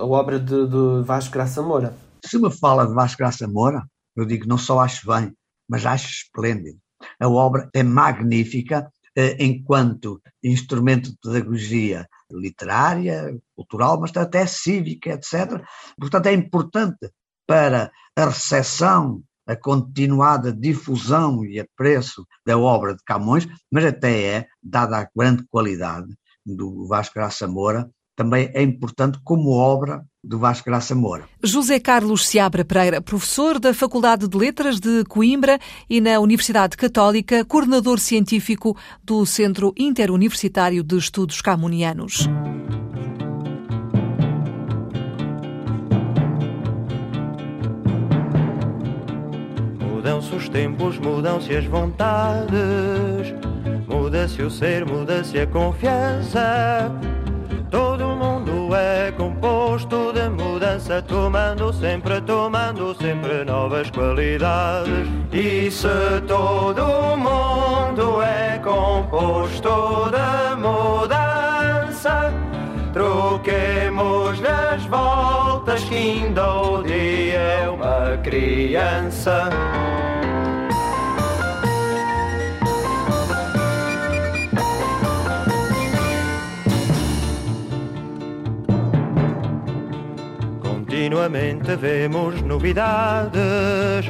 a 0.00 0.06
obra 0.06 0.40
de, 0.40 0.66
de 0.66 1.04
Vasco 1.04 1.30
Graça 1.30 1.60
Moura. 1.60 1.94
Se 2.24 2.38
me 2.38 2.50
fala 2.50 2.86
de 2.86 2.94
Vasco 2.94 3.18
Graça 3.18 3.46
Moura, 3.46 3.84
eu 4.16 4.24
digo, 4.24 4.48
não 4.48 4.56
só 4.56 4.80
acho 4.80 5.06
bem, 5.06 5.30
mas 5.68 5.84
acho 5.84 6.08
esplêndido. 6.08 6.78
A 7.20 7.28
obra 7.28 7.68
é 7.74 7.82
magnífica 7.82 8.90
eh, 9.14 9.36
enquanto 9.44 10.22
instrumento 10.42 11.10
de 11.10 11.18
pedagogia 11.22 12.08
literária, 12.32 13.38
cultural, 13.54 14.00
mas 14.00 14.16
até 14.16 14.46
cívica, 14.46 15.10
etc. 15.10 15.62
Portanto, 16.00 16.28
é 16.28 16.32
importante 16.32 17.10
para 17.46 17.92
a 18.16 18.24
recepção, 18.24 19.22
a 19.46 19.54
continuada 19.54 20.50
difusão 20.50 21.44
e 21.44 21.60
apreço 21.60 22.26
da 22.44 22.56
obra 22.56 22.96
de 22.96 23.04
Camões, 23.04 23.46
mas 23.70 23.84
até 23.84 24.22
é, 24.22 24.46
dada 24.62 24.98
a 24.98 25.08
grande 25.14 25.44
qualidade 25.50 26.08
do 26.46 26.86
Vasco 26.86 27.14
Graça 27.16 27.48
Moura, 27.48 27.90
também 28.16 28.50
é 28.54 28.62
importante 28.62 29.18
como 29.22 29.50
obra 29.50 30.02
do 30.24 30.38
Vasco 30.38 30.64
Graça 30.64 30.94
Moura. 30.94 31.28
José 31.44 31.78
Carlos 31.78 32.26
Seabra 32.26 32.64
Pereira, 32.64 33.02
professor 33.02 33.58
da 33.60 33.74
Faculdade 33.74 34.26
de 34.26 34.36
Letras 34.36 34.80
de 34.80 35.04
Coimbra 35.04 35.58
e 35.88 36.00
na 36.00 36.18
Universidade 36.18 36.76
Católica, 36.76 37.44
coordenador 37.44 38.00
científico 38.00 38.76
do 39.04 39.26
Centro 39.26 39.74
Interuniversitário 39.76 40.82
de 40.82 40.96
Estudos 40.96 41.42
Camunianos. 41.42 42.26
Mudam-se 49.78 50.34
os 50.34 50.48
tempos, 50.48 50.98
mudam-se 50.98 51.54
as 51.54 51.66
vontades, 51.66 53.34
muda-se 54.06 54.40
o 54.40 54.48
ser, 54.48 54.86
muda-se 54.86 55.40
a 55.40 55.46
confiança 55.48 56.92
Todo 57.68 58.06
mundo 58.06 58.72
é 58.76 59.10
composto 59.10 60.12
de 60.12 60.28
mudança, 60.28 61.02
tomando 61.02 61.72
sempre, 61.72 62.20
tomando 62.20 62.94
sempre 62.94 63.44
novas 63.44 63.90
qualidades. 63.90 65.08
E 65.32 65.68
se 65.68 65.88
todo 66.28 67.16
mundo 67.16 68.22
é 68.22 68.58
composto 68.60 70.08
de 70.12 70.56
mudança, 70.56 72.32
troquemos 72.92 74.40
as 74.44 74.84
voltas 74.86 75.82
que 75.84 75.96
ainda 75.96 76.54
o 76.54 76.82
dia 76.84 77.38
é 77.38 77.68
uma 77.68 78.16
criança. 78.18 79.50
Continuamente 91.26 91.74
vemos 91.74 92.40
novidades, 92.42 94.06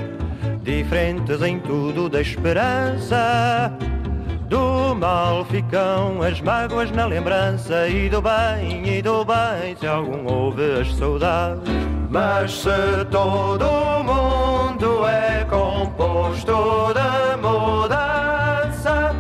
diferentes 0.63 1.41
em 1.41 1.59
tudo 1.61 2.11
da 2.11 2.21
esperança. 2.21 3.73
Do 4.51 4.95
mal 4.95 5.43
ficam 5.47 6.21
as 6.21 6.43
mágoas 6.43 6.91
na 6.91 7.07
lembrança, 7.07 7.89
e 7.89 8.11
do 8.11 8.21
bem, 8.21 8.99
e 8.99 9.01
do 9.01 9.25
bem, 9.25 9.75
se 9.81 9.87
algum 9.87 10.31
houve 10.31 10.79
as 10.79 10.95
saudades. 10.95 11.63
Mas 12.11 12.53
se 12.53 13.05
todo 13.11 13.65
mundo 14.05 15.07
é 15.07 15.43
composto 15.49 16.93
de 16.93 17.37
mudança, 17.41 19.17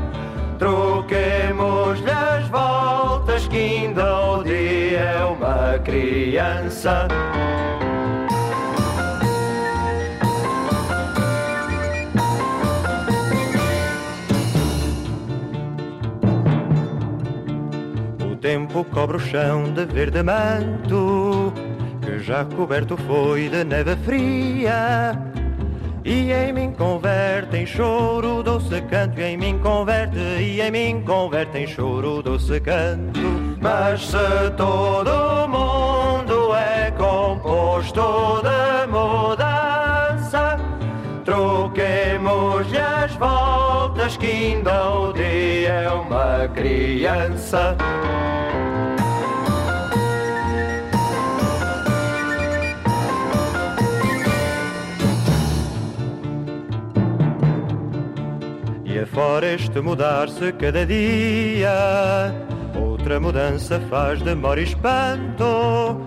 troquemos-lhe 0.59 2.11
as 2.11 2.47
voltas 2.49 3.49
que 3.49 3.57
ainda 3.57 4.33
o 4.33 4.45
dia 4.45 4.99
é 4.99 5.25
uma 5.25 5.79
criança. 5.79 7.09
Tempo 18.57 18.83
cobre 18.85 19.19
o 19.19 19.21
chão 19.21 19.65
de 19.75 19.85
verde 19.85 20.23
manto, 20.23 21.53
que 22.01 22.19
já 22.21 22.43
coberto 22.43 22.97
foi 22.97 23.51
de 23.51 23.63
neve 23.63 23.95
fria. 23.97 25.13
E 26.03 26.33
em 26.33 26.55
mim 26.55 26.73
converte 26.73 27.59
em 27.59 27.67
choro 27.67 28.43
doce 28.43 28.81
canto, 28.83 29.21
e 29.21 29.25
em 29.25 29.37
mim 29.37 29.59
converte, 29.59 30.19
e 30.19 30.63
em 30.63 30.71
mim 30.71 31.03
converte 31.05 31.59
em 31.59 31.67
choro 31.67 32.23
doce 32.23 32.59
canto. 32.61 33.21
Mas 33.61 34.07
se 34.07 34.51
todo 34.57 35.47
mundo 35.49 36.47
composto 36.97 38.43
de 38.43 38.87
mudança. 38.87 40.59
Troquemos-lhe 41.25 42.79
as 42.79 43.13
voltas 43.17 44.17
que 44.17 44.27
ainda 44.27 44.91
o 44.91 45.13
dia 45.13 45.69
é 45.69 45.91
uma 45.91 46.49
criança. 46.55 47.77
E 58.97 59.01
afora 59.01 59.53
este 59.53 59.79
mudar-se 59.83 60.53
cada 60.53 60.87
dia, 60.87 62.35
outra 62.75 63.21
mudança 63.21 63.79
faz 63.91 64.23
demora 64.23 64.59
e 64.59 64.65
espanto. 64.65 66.01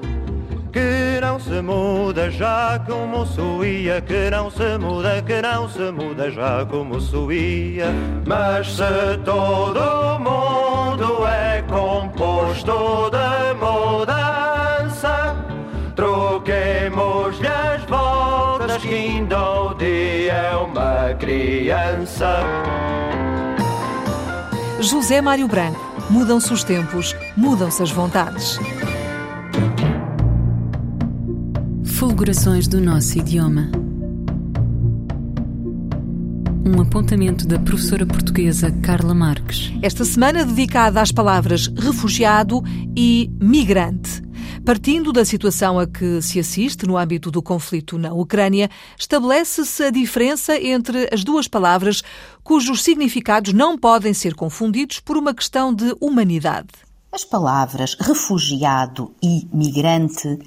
Que 0.72 1.19
não 1.22 1.39
se 1.39 1.62
muda 1.62 2.31
já 2.31 2.84
como 2.88 3.27
suía, 3.27 4.01
que 4.01 4.31
não 4.31 4.50
se 4.50 4.75
muda, 4.79 5.22
que 5.22 5.39
não 5.39 5.69
se 5.69 5.91
muda 5.91 6.31
já 6.31 6.65
como 6.65 7.00
suía. 7.00 7.93
Mas 8.25 8.72
se 8.72 9.17
todo 9.24 10.17
mundo 10.17 11.27
é 11.27 11.62
composto 11.69 13.12
de 13.12 13.53
mudança, 13.53 15.36
troquemos-lhe 15.96 17.48
as 17.48 17.84
voltas 17.84 18.77
que 18.81 18.96
ainda 18.96 19.39
o 19.39 19.74
dia 19.75 20.34
é 20.34 20.55
uma 20.55 21.13
criança. 21.19 22.78
José 24.81 25.21
Mário 25.21 25.45
Branco. 25.45 25.79
Mudam-se 26.09 26.53
os 26.53 26.63
tempos, 26.63 27.13
mudam-se 27.36 27.83
as 27.83 27.91
vontades. 27.91 28.57
Fulgurações 31.83 32.65
do 32.65 32.79
nosso 32.79 33.17
idioma. 33.17 33.69
Um 36.65 36.81
apontamento 36.81 37.45
da 37.45 37.59
professora 37.59 38.05
portuguesa 38.05 38.71
Carla 38.71 39.13
Marques. 39.13 39.74
Esta 39.81 40.05
semana 40.05 40.45
dedicada 40.45 41.01
às 41.01 41.12
palavras 41.12 41.67
refugiado 41.77 42.63
e 42.95 43.29
migrante. 43.41 44.18
Partindo 44.69 45.11
da 45.11 45.25
situação 45.25 45.79
a 45.79 45.88
que 45.88 46.21
se 46.21 46.39
assiste 46.39 46.85
no 46.85 46.95
âmbito 46.95 47.31
do 47.31 47.41
conflito 47.41 47.97
na 47.97 48.13
Ucrânia, 48.13 48.69
estabelece-se 48.95 49.81
a 49.81 49.89
diferença 49.89 50.55
entre 50.61 51.09
as 51.11 51.23
duas 51.23 51.47
palavras 51.47 52.03
cujos 52.43 52.83
significados 52.83 53.51
não 53.51 53.75
podem 53.75 54.13
ser 54.13 54.35
confundidos 54.35 54.99
por 54.99 55.17
uma 55.17 55.33
questão 55.33 55.73
de 55.73 55.95
humanidade. 55.99 56.67
As 57.11 57.25
palavras 57.25 57.97
refugiado 57.99 59.11
e 59.23 59.47
migrante 59.51 60.38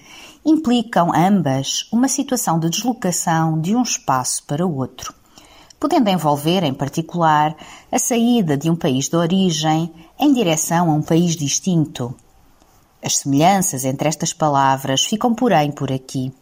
implicam 0.46 1.10
ambas 1.12 1.88
uma 1.92 2.06
situação 2.06 2.60
de 2.60 2.70
deslocação 2.70 3.60
de 3.60 3.74
um 3.74 3.82
espaço 3.82 4.44
para 4.44 4.64
o 4.64 4.76
outro, 4.76 5.12
podendo 5.80 6.08
envolver, 6.08 6.62
em 6.62 6.72
particular, 6.72 7.56
a 7.90 7.98
saída 7.98 8.56
de 8.56 8.70
um 8.70 8.76
país 8.76 9.08
de 9.08 9.16
origem 9.16 9.92
em 10.16 10.32
direção 10.32 10.92
a 10.92 10.94
um 10.94 11.02
país 11.02 11.34
distinto. 11.34 12.14
As 13.04 13.18
semelhanças 13.18 13.84
entre 13.84 14.08
estas 14.08 14.32
palavras 14.32 15.04
ficam, 15.04 15.34
porém, 15.34 15.72
por 15.72 15.90
aqui. 15.90 16.32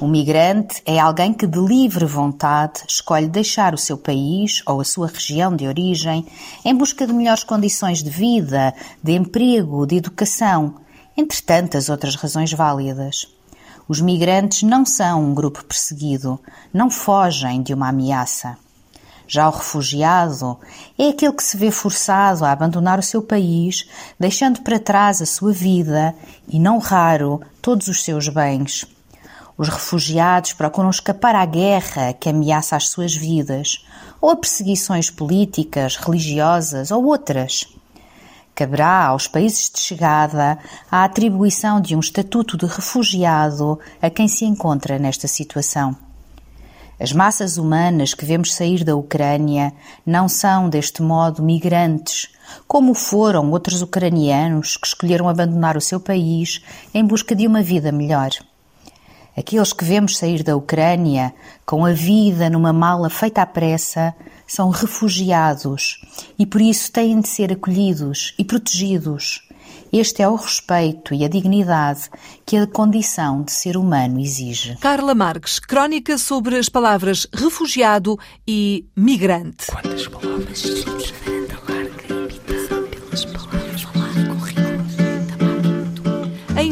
Um 0.00 0.06
migrante 0.06 0.80
é 0.86 1.00
alguém 1.00 1.32
que, 1.32 1.44
de 1.44 1.58
livre 1.58 2.04
vontade, 2.04 2.82
escolhe 2.86 3.26
deixar 3.26 3.74
o 3.74 3.78
seu 3.78 3.98
país 3.98 4.62
ou 4.64 4.80
a 4.80 4.84
sua 4.84 5.08
região 5.08 5.56
de 5.56 5.66
origem 5.66 6.24
em 6.64 6.72
busca 6.72 7.04
de 7.04 7.12
melhores 7.12 7.42
condições 7.42 8.00
de 8.00 8.10
vida, 8.10 8.72
de 9.02 9.12
emprego, 9.12 9.84
de 9.86 9.96
educação, 9.96 10.76
entre 11.16 11.42
tantas 11.42 11.88
outras 11.88 12.14
razões 12.14 12.52
válidas. 12.52 13.26
Os 13.88 14.00
migrantes 14.00 14.62
não 14.62 14.86
são 14.86 15.24
um 15.24 15.34
grupo 15.34 15.64
perseguido, 15.64 16.38
não 16.72 16.90
fogem 16.90 17.60
de 17.60 17.74
uma 17.74 17.88
ameaça. 17.88 18.56
Já 19.30 19.46
o 19.46 19.52
refugiado 19.52 20.58
é 20.98 21.10
aquele 21.10 21.34
que 21.34 21.44
se 21.44 21.58
vê 21.58 21.70
forçado 21.70 22.46
a 22.46 22.50
abandonar 22.50 22.98
o 22.98 23.02
seu 23.02 23.22
país, 23.22 23.86
deixando 24.18 24.62
para 24.62 24.80
trás 24.80 25.20
a 25.20 25.26
sua 25.26 25.52
vida 25.52 26.14
e, 26.48 26.58
não 26.58 26.78
raro, 26.78 27.42
todos 27.60 27.88
os 27.88 28.02
seus 28.02 28.26
bens. 28.28 28.86
Os 29.58 29.68
refugiados 29.68 30.54
procuram 30.54 30.88
escapar 30.88 31.34
à 31.34 31.44
guerra 31.44 32.14
que 32.14 32.30
ameaça 32.30 32.74
as 32.74 32.88
suas 32.88 33.14
vidas, 33.14 33.84
ou 34.18 34.30
a 34.30 34.36
perseguições 34.36 35.10
políticas, 35.10 35.96
religiosas 35.96 36.90
ou 36.90 37.04
outras. 37.04 37.66
Caberá 38.54 39.08
aos 39.08 39.28
países 39.28 39.70
de 39.70 39.78
chegada 39.78 40.58
a 40.90 41.04
atribuição 41.04 41.82
de 41.82 41.94
um 41.94 42.00
estatuto 42.00 42.56
de 42.56 42.64
refugiado 42.64 43.78
a 44.00 44.08
quem 44.08 44.26
se 44.26 44.46
encontra 44.46 44.98
nesta 44.98 45.28
situação. 45.28 46.07
As 47.00 47.12
massas 47.12 47.58
humanas 47.58 48.12
que 48.12 48.24
vemos 48.24 48.52
sair 48.52 48.82
da 48.82 48.96
Ucrânia 48.96 49.72
não 50.04 50.28
são, 50.28 50.68
deste 50.68 51.00
modo, 51.00 51.42
migrantes, 51.42 52.28
como 52.66 52.92
foram 52.92 53.50
outros 53.52 53.82
ucranianos 53.82 54.76
que 54.76 54.86
escolheram 54.86 55.28
abandonar 55.28 55.76
o 55.76 55.80
seu 55.80 56.00
país 56.00 56.60
em 56.92 57.04
busca 57.04 57.36
de 57.36 57.46
uma 57.46 57.62
vida 57.62 57.92
melhor. 57.92 58.30
Aqueles 59.36 59.72
que 59.72 59.84
vemos 59.84 60.18
sair 60.18 60.42
da 60.42 60.56
Ucrânia 60.56 61.32
com 61.64 61.84
a 61.84 61.92
vida 61.92 62.50
numa 62.50 62.72
mala 62.72 63.08
feita 63.08 63.42
à 63.42 63.46
pressa 63.46 64.12
são 64.44 64.68
refugiados 64.70 66.00
e 66.36 66.44
por 66.44 66.60
isso 66.60 66.90
têm 66.90 67.20
de 67.20 67.28
ser 67.28 67.52
acolhidos 67.52 68.34
e 68.36 68.44
protegidos. 68.44 69.47
Este 69.92 70.22
é 70.22 70.28
o 70.28 70.36
respeito 70.36 71.14
e 71.14 71.24
a 71.24 71.28
dignidade 71.28 72.10
que 72.44 72.56
a 72.56 72.66
condição 72.66 73.42
de 73.42 73.52
ser 73.52 73.76
humano 73.76 74.20
exige. 74.20 74.76
Carla 74.76 75.14
Marques, 75.14 75.58
crónica 75.58 76.18
sobre 76.18 76.56
as 76.56 76.68
palavras 76.68 77.26
refugiado 77.32 78.18
e 78.46 78.86
migrante. 78.94 79.66
Quantas 79.66 80.06
palavras? 80.08 80.62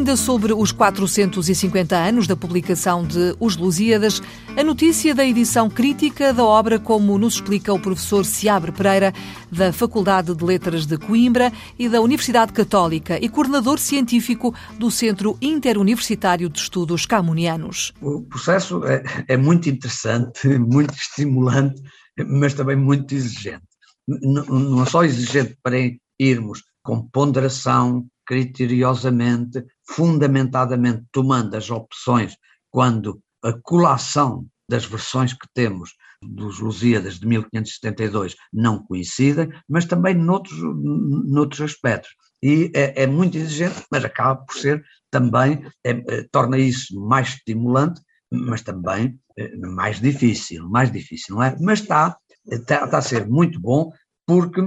Ainda 0.07 0.16
sobre 0.16 0.53
os 0.53 0.71
450 0.71 1.97
anos 1.97 2.29
da 2.29 2.37
publicação 2.37 3.05
de 3.05 3.35
Os 3.40 3.57
Lusíadas, 3.57 4.23
a 4.57 4.62
notícia 4.62 5.12
da 5.12 5.27
edição 5.27 5.69
crítica 5.69 6.33
da 6.33 6.45
obra, 6.45 6.79
como 6.79 7.19
nos 7.19 7.35
explica 7.35 7.75
o 7.75 7.81
professor 7.81 8.25
Seabre 8.25 8.71
Pereira, 8.71 9.12
da 9.51 9.73
Faculdade 9.73 10.33
de 10.33 10.45
Letras 10.45 10.87
de 10.87 10.97
Coimbra 10.97 11.53
e 11.77 11.88
da 11.88 12.01
Universidade 12.01 12.53
Católica 12.53 13.19
e 13.21 13.29
coordenador 13.29 13.81
científico 13.81 14.55
do 14.79 14.92
Centro 14.92 15.37
Interuniversitário 15.42 16.49
de 16.49 16.61
Estudos 16.61 17.05
Camunianos. 17.05 17.92
O 18.01 18.23
processo 18.23 18.85
é, 18.85 19.03
é 19.27 19.37
muito 19.37 19.69
interessante, 19.69 20.47
muito 20.57 20.95
estimulante, 20.95 21.83
mas 22.29 22.55
também 22.55 22.77
muito 22.77 23.12
exigente. 23.12 23.64
Não, 24.07 24.45
não 24.45 24.83
é 24.85 24.87
só 24.87 25.03
exigente 25.03 25.57
para 25.64 25.75
irmos 26.16 26.62
com 26.85 27.03
ponderação, 27.09 28.07
criteriosamente, 28.27 29.65
fundamentadamente 29.89 31.05
tomando 31.12 31.55
as 31.55 31.71
opções 31.71 32.37
quando 32.71 33.21
a 33.43 33.53
colação 33.62 34.47
das 34.69 34.85
versões 34.85 35.33
que 35.33 35.47
temos 35.55 35.95
dos 36.23 36.59
Lusíadas 36.59 37.19
de 37.19 37.27
1572 37.27 38.35
não 38.53 38.85
coincidem, 38.85 39.49
mas 39.69 39.85
também 39.85 40.15
noutros, 40.15 40.59
noutros 40.59 41.61
aspectos. 41.61 42.11
E 42.43 42.71
é, 42.75 43.05
é 43.05 43.07
muito 43.07 43.37
exigente, 43.37 43.85
mas 43.91 44.05
acaba 44.05 44.45
por 44.45 44.57
ser 44.57 44.85
também, 45.11 45.65
é, 45.85 45.91
é, 45.91 46.27
torna 46.31 46.59
isso 46.59 46.99
mais 47.01 47.29
estimulante, 47.29 48.01
mas 48.31 48.62
também 48.62 49.19
é, 49.39 49.57
mais 49.57 50.01
difícil, 50.01 50.69
mais 50.69 50.91
difícil, 50.91 51.37
não 51.37 51.43
é? 51.43 51.57
Mas 51.61 51.81
está, 51.81 52.17
está, 52.47 52.85
está 52.85 52.99
a 52.99 53.03
ser 53.03 53.27
muito 53.27 53.61
bom, 53.61 53.91
porque 54.27 54.61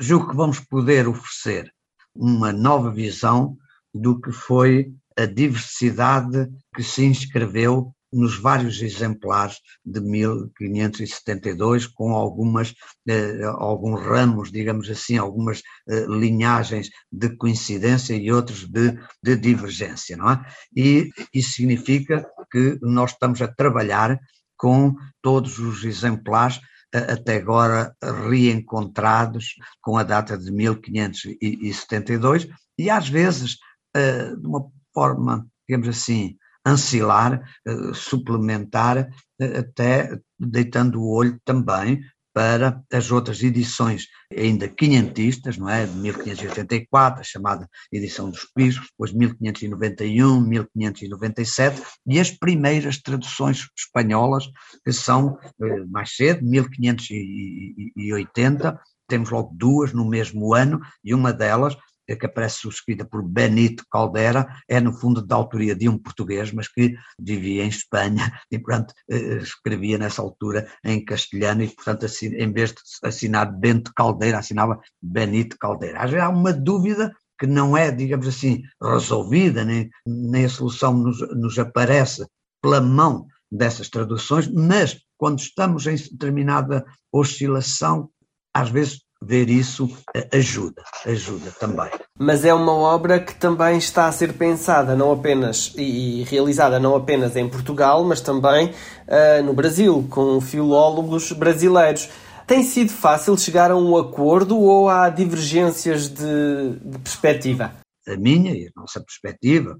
julgo 0.00 0.30
que 0.30 0.36
vamos 0.36 0.60
poder 0.60 1.06
oferecer 1.06 1.72
uma 2.14 2.52
nova 2.52 2.90
visão 2.90 3.56
do 3.92 4.20
que 4.20 4.32
foi 4.32 4.92
a 5.16 5.26
diversidade 5.26 6.48
que 6.74 6.82
se 6.82 7.04
inscreveu 7.04 7.94
nos 8.14 8.38
vários 8.38 8.80
exemplares 8.80 9.56
de 9.84 10.00
1572, 10.00 11.88
com 11.88 12.12
algumas, 12.12 12.72
eh, 13.08 13.42
alguns 13.44 14.00
ramos, 14.00 14.52
digamos 14.52 14.88
assim, 14.88 15.18
algumas 15.18 15.60
eh, 15.88 16.06
linhagens 16.08 16.90
de 17.10 17.36
coincidência 17.36 18.14
e 18.14 18.30
outros 18.30 18.68
de, 18.68 18.96
de 19.20 19.36
divergência, 19.36 20.16
não 20.16 20.30
é? 20.30 20.40
E 20.76 21.10
isso 21.32 21.52
significa 21.52 22.24
que 22.52 22.78
nós 22.82 23.10
estamos 23.10 23.42
a 23.42 23.48
trabalhar 23.48 24.16
com 24.56 24.94
todos 25.20 25.58
os 25.58 25.84
exemplares 25.84 26.60
até 26.94 27.36
agora 27.36 27.94
reencontrados 28.02 29.54
com 29.80 29.96
a 29.96 30.02
data 30.02 30.38
de 30.38 30.50
1572 30.52 32.48
e 32.78 32.88
às 32.90 33.08
vezes 33.08 33.56
eh, 33.94 34.34
de 34.34 34.46
uma 34.46 34.70
forma, 34.92 35.46
digamos 35.68 35.88
assim, 35.88 36.36
ancilar, 36.64 37.42
eh, 37.66 37.92
suplementar, 37.94 39.08
eh, 39.40 39.58
até 39.58 40.18
deitando 40.38 41.00
o 41.00 41.10
olho 41.12 41.38
também 41.44 42.00
para 42.34 42.82
as 42.92 43.10
outras 43.12 43.40
edições 43.42 44.08
ainda 44.36 44.68
quinhentistas, 44.68 45.56
não 45.56 45.68
é? 45.68 45.86
De 45.86 45.96
1584, 45.96 47.20
a 47.20 47.24
chamada 47.24 47.70
edição 47.92 48.28
dos 48.28 48.48
bispos, 48.54 48.88
depois 48.90 49.12
1591, 49.12 50.40
1597, 50.40 51.80
e 52.08 52.18
as 52.18 52.32
primeiras 52.32 53.00
traduções 53.00 53.68
espanholas, 53.78 54.46
que 54.84 54.92
são 54.92 55.38
eh, 55.62 55.84
mais 55.86 56.16
cedo, 56.16 56.44
1580, 56.44 58.80
temos 59.06 59.30
logo 59.30 59.54
duas 59.54 59.92
no 59.92 60.04
mesmo 60.04 60.52
ano, 60.54 60.80
e 61.04 61.14
uma 61.14 61.32
delas 61.32 61.76
que 62.06 62.26
aparece 62.26 62.58
subscrita 62.58 63.04
por 63.04 63.22
Benito 63.22 63.84
Caldera, 63.90 64.46
é 64.68 64.80
no 64.80 64.92
fundo 64.92 65.22
da 65.22 65.36
autoria 65.36 65.74
de 65.74 65.88
um 65.88 65.98
português, 65.98 66.52
mas 66.52 66.68
que 66.68 66.94
vivia 67.18 67.64
em 67.64 67.68
Espanha 67.68 68.32
e, 68.50 68.58
portanto, 68.58 68.94
eh, 69.10 69.36
escrevia 69.36 69.98
nessa 69.98 70.20
altura 70.20 70.68
em 70.84 71.04
castelhano 71.04 71.62
e, 71.62 71.68
portanto, 71.68 72.06
em 72.22 72.52
vez 72.52 72.70
de 72.70 72.80
assinar 73.02 73.50
Bento 73.52 73.92
Caldeira, 73.94 74.38
assinava 74.38 74.80
Benito 75.00 75.56
Caldeira. 75.58 76.06
Já 76.06 76.26
há 76.26 76.28
uma 76.28 76.52
dúvida 76.52 77.14
que 77.38 77.46
não 77.46 77.76
é, 77.76 77.90
digamos 77.90 78.28
assim, 78.28 78.62
resolvida, 78.80 79.64
nem, 79.64 79.90
nem 80.06 80.44
a 80.44 80.48
solução 80.48 80.94
nos, 80.94 81.20
nos 81.36 81.58
aparece 81.58 82.26
pela 82.62 82.80
mão 82.80 83.26
dessas 83.50 83.88
traduções, 83.88 84.48
mas 84.48 85.00
quando 85.16 85.38
estamos 85.38 85.86
em 85.86 85.96
determinada 85.96 86.84
oscilação, 87.12 88.10
às 88.52 88.70
vezes 88.70 89.03
ver 89.24 89.48
isso 89.48 89.88
eh, 90.14 90.28
ajuda, 90.32 90.82
ajuda 91.06 91.50
também. 91.58 91.90
Mas 92.18 92.44
é 92.44 92.52
uma 92.52 92.72
obra 92.72 93.18
que 93.18 93.34
também 93.34 93.78
está 93.78 94.06
a 94.06 94.12
ser 94.12 94.34
pensada 94.34 94.94
não 94.94 95.10
apenas 95.12 95.72
e 95.76 96.24
realizada 96.24 96.78
não 96.78 96.94
apenas 96.94 97.36
em 97.36 97.48
Portugal, 97.48 98.04
mas 98.04 98.20
também 98.20 98.68
uh, 98.68 99.42
no 99.42 99.54
Brasil, 99.54 100.06
com 100.10 100.40
filólogos 100.40 101.32
brasileiros. 101.32 102.08
Tem 102.46 102.62
sido 102.62 102.90
fácil 102.90 103.36
chegar 103.38 103.70
a 103.70 103.76
um 103.76 103.96
acordo 103.96 104.58
ou 104.58 104.88
há 104.88 105.08
divergências 105.08 106.08
de, 106.08 106.78
de 106.84 106.98
perspectiva? 106.98 107.72
A 108.06 108.16
minha 108.16 108.52
e 108.52 108.66
a 108.66 108.80
nossa 108.80 109.00
perspectiva, 109.00 109.78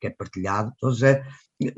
que 0.00 0.06
é 0.06 0.10
partilhado, 0.10 0.72
todos 0.80 1.02
é, 1.02 1.22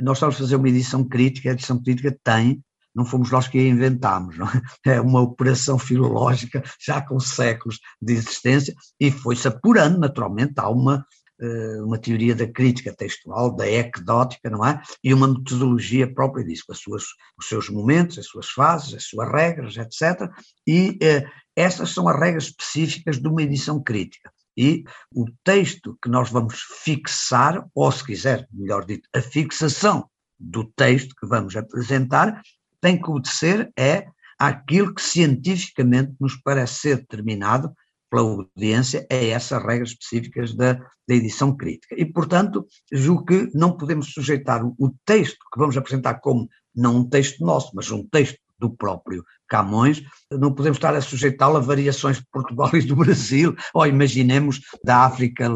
nós 0.00 0.18
estamos 0.18 0.37
a 0.37 0.38
fazer 0.38 0.54
uma 0.54 0.68
edição 0.68 1.02
crítica, 1.02 1.50
a 1.50 1.52
edição 1.52 1.83
crítica 1.83 2.16
tem 2.22 2.62
não 2.94 3.05
fomos 3.05 3.31
nós 3.31 3.48
que 3.48 3.59
a 3.59 3.62
inventámos, 3.62 4.37
é? 4.85 4.92
é 4.96 5.01
uma 5.01 5.20
operação 5.20 5.79
filológica 5.79 6.62
já 6.81 7.01
com 7.01 7.18
séculos 7.20 7.79
de 8.01 8.14
existência 8.14 8.74
e 8.98 9.11
foi-se 9.11 9.46
apurando, 9.48 9.98
naturalmente, 9.98 10.55
há 10.57 10.68
uma, 10.68 11.05
eh, 11.40 11.83
uma 11.83 11.98
teoria 11.98 12.35
da 12.35 12.46
crítica 12.46 12.94
textual, 12.94 13.55
da 13.55 13.68
ecdótica, 13.68 14.51
não 14.51 14.64
é? 14.64 14.83
E 15.03 15.14
uma 15.14 15.29
metodologia 15.29 16.12
própria 16.12 16.44
disso, 16.44 16.64
com 16.66 16.72
as 16.72 16.81
suas, 16.81 17.05
os 17.38 17.48
seus 17.48 17.68
momentos, 17.68 18.18
as 18.18 18.27
suas 18.27 18.48
fases, 18.48 18.94
as 18.94 19.05
suas 19.05 19.31
regras, 19.31 19.77
etc. 19.77 20.29
E 20.66 20.98
eh, 21.03 21.24
essas 21.55 21.90
são 21.90 22.09
as 22.09 22.18
regras 22.18 22.44
específicas 22.44 23.18
de 23.20 23.29
uma 23.29 23.42
edição 23.42 23.83
crítica. 23.83 24.33
E 24.57 24.83
o 25.14 25.24
texto 25.44 25.96
que 26.03 26.09
nós 26.09 26.31
vamos 26.31 26.61
fixar, 26.83 27.64
ou 27.72 27.92
se 27.92 28.05
quiser, 28.05 28.48
melhor 28.53 28.85
dito, 28.85 29.09
a 29.14 29.20
fixação 29.20 30.11
do 30.38 30.64
texto 30.64 31.14
que 31.14 31.27
vamos 31.29 31.57
apresentar, 31.57 32.42
tem 32.80 33.00
que 33.00 33.10
obedecer 33.10 33.70
é 33.76 34.06
àquilo 34.38 34.94
que 34.94 35.02
cientificamente 35.02 36.14
nos 36.20 36.36
parece 36.36 36.74
ser 36.80 36.96
determinado 36.98 37.72
pela 38.10 38.22
audiência, 38.22 39.06
é 39.10 39.28
essas 39.28 39.62
regras 39.62 39.90
específicas 39.90 40.54
da, 40.54 40.74
da 40.74 41.14
edição 41.14 41.54
crítica. 41.56 41.94
E, 41.98 42.06
portanto, 42.06 42.66
julgo 42.90 43.24
que 43.26 43.50
não 43.54 43.76
podemos 43.76 44.12
sujeitar 44.12 44.64
o, 44.64 44.94
texto 45.04 45.38
que 45.52 45.58
vamos 45.58 45.76
apresentar 45.76 46.14
como 46.14 46.48
não 46.74 46.98
um 46.98 47.08
texto 47.08 47.44
nosso, 47.44 47.72
mas 47.74 47.90
um 47.90 48.06
texto 48.06 48.38
do 48.58 48.70
próprio 48.70 49.24
Camões, 49.48 50.02
não 50.30 50.52
podemos 50.52 50.78
estar 50.78 50.94
a 50.94 51.00
sujeitá-lo 51.00 51.56
a 51.56 51.60
variações 51.60 52.18
de 52.18 52.26
Portugal 52.30 52.70
e 52.74 52.82
do 52.82 52.96
Brasil, 52.96 53.54
ou 53.72 53.86
imaginemos 53.86 54.60
da 54.84 55.04
África 55.04 55.48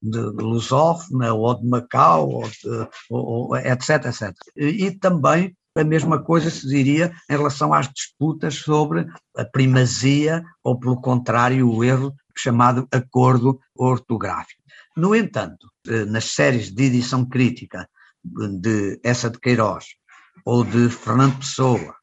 de, 0.00 0.18
lusófona, 0.18 1.34
ou 1.34 1.54
de 1.54 1.66
Macau, 1.66 2.28
ou 2.28 2.42
de, 2.48 2.88
ou, 3.10 3.56
etc, 3.56 4.06
etc. 4.06 4.32
E 4.56 4.90
também 4.92 5.54
a 5.80 5.84
mesma 5.84 6.22
coisa 6.22 6.50
se 6.50 6.66
diria 6.66 7.12
em 7.28 7.36
relação 7.36 7.72
às 7.72 7.88
disputas 7.88 8.54
sobre 8.56 9.06
a 9.36 9.44
primazia 9.44 10.42
ou, 10.62 10.78
pelo 10.78 11.00
contrário, 11.00 11.70
o 11.70 11.84
erro 11.84 12.14
chamado 12.36 12.86
acordo 12.92 13.58
ortográfico. 13.74 14.62
No 14.96 15.14
entanto, 15.14 15.68
eh, 15.86 16.04
nas 16.04 16.24
séries 16.24 16.70
de 16.70 16.84
edição 16.84 17.24
crítica 17.24 17.88
de 18.24 19.00
essa 19.02 19.30
de 19.30 19.38
Queiroz, 19.38 19.84
ou 20.44 20.64
de 20.64 20.88
Fernando 20.88 21.38
Pessoa, 21.38 21.94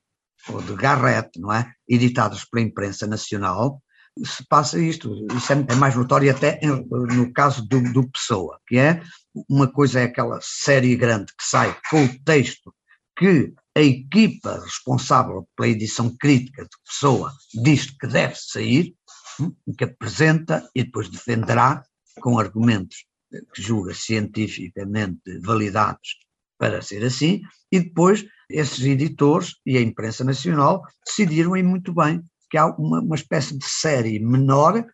ou 0.50 0.62
de 0.62 0.74
Garrett, 0.76 1.40
não 1.40 1.52
é? 1.52 1.72
Editadas 1.88 2.46
pela 2.46 2.66
imprensa 2.66 3.08
nacional, 3.08 3.82
se 4.24 4.46
passa 4.48 4.80
isto. 4.80 5.14
Isso 5.36 5.52
é, 5.52 5.66
é 5.70 5.76
mais 5.76 5.96
notório 5.96 6.32
até 6.32 6.60
no 6.64 7.34
caso 7.34 7.68
do, 7.68 7.82
do 7.92 8.10
Pessoa, 8.10 8.60
que 8.68 8.78
é 8.78 9.02
uma 9.50 9.68
coisa 9.68 10.00
é 10.00 10.04
aquela 10.04 10.40
série 10.42 10.96
grande 10.96 11.34
que 11.38 11.44
sai 11.44 11.76
com 11.90 12.06
o 12.06 12.24
texto 12.24 12.74
que 13.18 13.54
a 13.76 13.82
equipa 13.82 14.62
responsável 14.64 15.48
pela 15.56 15.70
edição 15.70 16.16
crítica 16.18 16.64
de 16.64 16.70
Pessoa 16.88 17.34
diz 17.54 17.92
que 17.92 18.08
deve 18.08 18.36
sair, 18.36 18.96
hum, 19.40 19.54
que 19.78 19.84
apresenta 19.84 20.68
e 20.74 20.84
depois 20.84 21.10
defenderá 21.10 21.84
com 22.22 22.40
argumentos 22.40 23.06
que 23.54 23.62
julga 23.62 23.94
cientificamente 23.94 25.40
validados 25.42 26.18
para 26.58 26.82
ser 26.82 27.04
assim, 27.04 27.42
e 27.70 27.82
depois 27.82 28.26
esses 28.50 28.86
editores 28.86 29.56
e 29.66 29.78
a 29.78 29.82
imprensa 29.82 30.24
nacional 30.24 30.82
decidiram 31.06 31.54
aí 31.54 31.64
muito 31.64 31.94
bem 31.94 32.24
que 32.50 32.58
há 32.58 32.68
uma, 32.68 33.02
uma 33.02 33.16
espécie 33.16 33.58
de 33.58 33.66
série 33.66 34.20
menor 34.20 34.86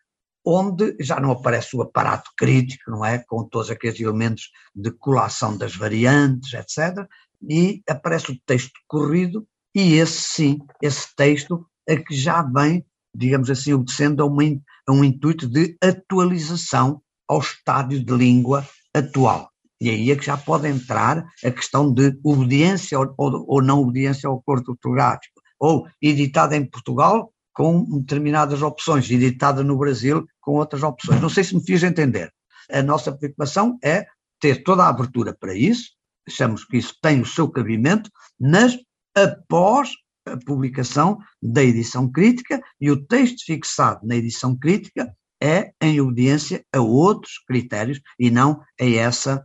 onde 0.44 0.98
já 1.00 1.20
não 1.20 1.30
aparece 1.30 1.76
o 1.76 1.84
aparato 1.84 2.32
crítico, 2.36 2.90
não 2.90 3.06
é? 3.06 3.20
Com 3.20 3.48
todos 3.48 3.70
aqueles 3.70 4.00
elementos 4.00 4.50
de 4.74 4.90
colação 4.90 5.56
das 5.56 5.76
variantes, 5.76 6.52
etc 6.56 7.08
e 7.42 7.82
aparece 7.90 8.32
o 8.32 8.40
texto 8.46 8.74
corrido, 8.88 9.46
e 9.74 9.94
esse 9.94 10.22
sim, 10.22 10.60
esse 10.82 11.16
texto 11.16 11.66
é 11.88 11.96
que 11.96 12.16
já 12.16 12.42
vem, 12.42 12.86
digamos 13.16 13.50
assim, 13.50 13.74
obedecendo 13.74 14.22
a, 14.22 14.26
uma, 14.26 14.44
a 14.88 14.92
um 14.92 15.04
intuito 15.04 15.48
de 15.48 15.78
atualização 15.82 17.02
ao 17.28 17.40
estádio 17.40 18.04
de 18.04 18.14
língua 18.14 18.68
atual. 18.94 19.50
E 19.80 19.90
aí 19.90 20.12
é 20.12 20.16
que 20.16 20.26
já 20.26 20.38
pode 20.38 20.68
entrar 20.68 21.26
a 21.44 21.52
questão 21.52 21.92
de 21.92 22.16
obediência 22.24 23.00
ou, 23.00 23.16
ou 23.18 23.62
não 23.64 23.80
obediência 23.80 24.30
ao 24.30 24.38
acordo 24.38 24.72
ortográfico, 24.72 25.42
ou 25.60 25.88
editada 26.02 26.56
em 26.56 26.66
Portugal 26.66 27.32
com 27.54 28.00
determinadas 28.00 28.62
opções, 28.62 29.10
editada 29.10 29.64
no 29.64 29.78
Brasil 29.78 30.26
com 30.40 30.54
outras 30.54 30.84
opções. 30.84 31.22
Não 31.22 31.30
sei 31.30 31.44
se 31.44 31.56
me 31.56 31.64
fiz 31.64 31.84
entender. 31.84 32.32
A 32.72 32.82
nossa 32.82 33.12
preocupação 33.12 33.78
é 33.84 34.06
ter 34.40 34.64
toda 34.64 34.84
a 34.84 34.90
abertura 34.90 35.36
para 35.38 35.56
isso, 35.56 35.92
achamos 36.28 36.64
que 36.66 36.78
isso 36.78 36.96
tem 37.02 37.22
o 37.22 37.26
seu 37.26 37.50
cabimento, 37.50 38.10
mas 38.40 38.78
após 39.16 39.90
a 40.26 40.38
publicação 40.38 41.18
da 41.42 41.64
edição 41.64 42.10
crítica 42.12 42.62
e 42.80 42.92
o 42.92 43.06
texto 43.06 43.44
fixado 43.46 44.06
na 44.06 44.16
edição 44.16 44.58
crítica 44.58 45.12
é 45.42 45.72
em 45.82 46.00
obediência 46.00 46.64
a 46.72 46.80
outros 46.80 47.40
critérios 47.48 48.00
e 48.20 48.30
não 48.30 48.62
a 48.80 48.86
essa 48.86 49.44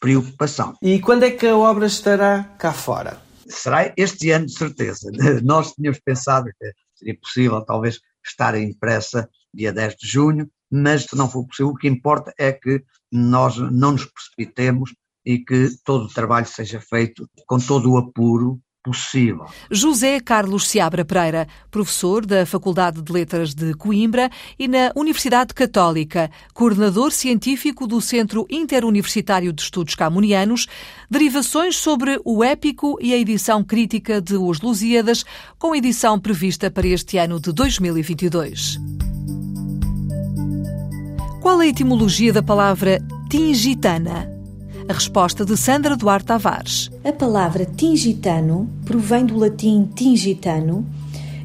preocupação. 0.00 0.74
E 0.82 1.00
quando 1.00 1.24
é 1.24 1.30
que 1.30 1.46
a 1.46 1.56
obra 1.56 1.86
estará 1.86 2.44
cá 2.58 2.72
fora? 2.72 3.20
Será 3.48 3.92
este 3.96 4.30
ano, 4.30 4.46
de 4.46 4.58
certeza. 4.58 5.08
Nós 5.44 5.72
tínhamos 5.72 6.00
pensado 6.00 6.46
que 6.46 6.72
seria 6.94 7.18
possível, 7.20 7.64
talvez, 7.64 8.00
estar 8.24 8.58
impressa 8.58 9.28
dia 9.54 9.72
10 9.72 9.96
de 9.96 10.08
junho, 10.08 10.50
mas 10.70 11.04
se 11.04 11.16
não 11.16 11.30
for 11.30 11.46
possível, 11.46 11.70
o 11.70 11.76
que 11.76 11.86
importa 11.86 12.34
é 12.36 12.52
que 12.52 12.82
nós 13.12 13.56
não 13.56 13.92
nos 13.92 14.04
precipitemos 14.04 14.92
e 15.26 15.40
que 15.40 15.68
todo 15.84 16.04
o 16.04 16.14
trabalho 16.14 16.46
seja 16.46 16.80
feito 16.80 17.28
com 17.46 17.58
todo 17.58 17.90
o 17.90 17.98
apuro 17.98 18.60
possível. 18.86 19.46
José 19.68 20.20
Carlos 20.20 20.68
Seabra 20.68 21.04
Pereira, 21.04 21.48
professor 21.72 22.24
da 22.24 22.46
Faculdade 22.46 23.02
de 23.02 23.12
Letras 23.12 23.52
de 23.52 23.74
Coimbra 23.74 24.30
e 24.56 24.68
na 24.68 24.92
Universidade 24.94 25.52
Católica, 25.52 26.30
coordenador 26.54 27.10
científico 27.10 27.84
do 27.84 28.00
Centro 28.00 28.46
Interuniversitário 28.48 29.52
de 29.52 29.60
Estudos 29.60 29.96
Camunianos, 29.96 30.68
derivações 31.10 31.76
sobre 31.76 32.20
o 32.24 32.44
épico 32.44 32.96
e 33.00 33.12
a 33.12 33.16
edição 33.16 33.64
crítica 33.64 34.20
de 34.20 34.36
Os 34.36 34.60
Lusíadas, 34.60 35.24
com 35.58 35.74
edição 35.74 36.20
prevista 36.20 36.70
para 36.70 36.86
este 36.86 37.18
ano 37.18 37.40
de 37.40 37.52
2022. 37.52 38.78
Qual 41.42 41.58
a 41.58 41.66
etimologia 41.66 42.32
da 42.32 42.42
palavra 42.42 43.00
tingitana? 43.28 44.35
A 44.88 44.92
resposta 44.92 45.44
de 45.44 45.56
Sandra 45.56 45.96
Duarte 45.96 46.26
Tavares. 46.26 46.90
A 47.04 47.12
palavra 47.12 47.64
tingitano 47.64 48.68
provém 48.84 49.26
do 49.26 49.36
latim 49.36 49.88
tingitano 49.96 50.86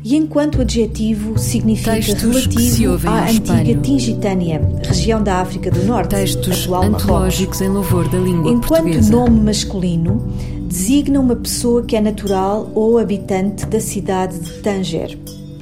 e, 0.03 0.15
enquanto 0.15 0.61
adjetivo, 0.61 1.39
significa 1.39 1.93
Textos 1.93 2.45
relativo 2.45 3.07
à 3.07 3.29
antiga 3.29 3.81
Tingitânia, 3.81 4.61
região 4.83 5.23
da 5.23 5.37
África 5.37 5.71
do 5.71 5.83
Norte, 5.85 6.09
Textos 6.09 6.63
atual 6.63 6.83
antológicos 6.83 7.61
em 7.61 7.69
louvor 7.69 8.07
da 8.09 8.19
língua 8.19 8.51
Enquanto 8.51 8.83
portuguesa. 8.83 9.11
nome 9.11 9.39
masculino, 9.39 10.27
designa 10.67 11.19
uma 11.19 11.35
pessoa 11.35 11.83
que 11.83 11.95
é 11.95 12.01
natural 12.01 12.71
ou 12.75 12.99
habitante 12.99 13.65
da 13.65 13.79
cidade 13.79 14.39
de 14.39 14.53
Tanger. 14.61 15.17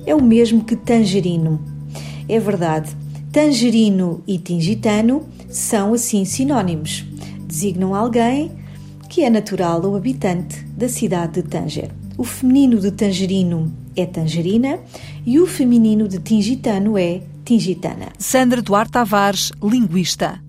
é 0.06 0.14
o 0.14 0.22
mesmo 0.22 0.66
que 0.66 0.76
tangerino. 0.76 1.62
É 2.28 2.40
verdade, 2.40 2.90
tangerino 3.32 4.22
e 4.28 4.38
tingitano 4.38 5.24
são 5.50 5.94
assim 5.94 6.26
sinónimos. 6.26 7.09
Designam 7.60 7.94
alguém 7.94 8.54
que 9.10 9.22
é 9.22 9.30
natural 9.30 9.86
ou 9.86 9.98
habitante 9.98 10.64
da 10.78 10.88
cidade 10.88 11.42
de 11.42 11.44
Tanger. 11.44 11.92
O 12.18 12.24
feminino 12.24 12.80
de 12.80 12.90
tangerino 12.90 13.70
é 13.98 14.06
tangerina 14.06 14.80
e 15.26 15.42
o 15.42 15.46
feminino 15.46 16.08
de 16.08 16.20
tingitano 16.20 16.98
é 16.98 17.22
tingitana. 17.44 18.14
Sandra 18.18 18.62
Duarte 18.62 18.94
Tavares, 18.94 19.52
linguista. 19.62 20.42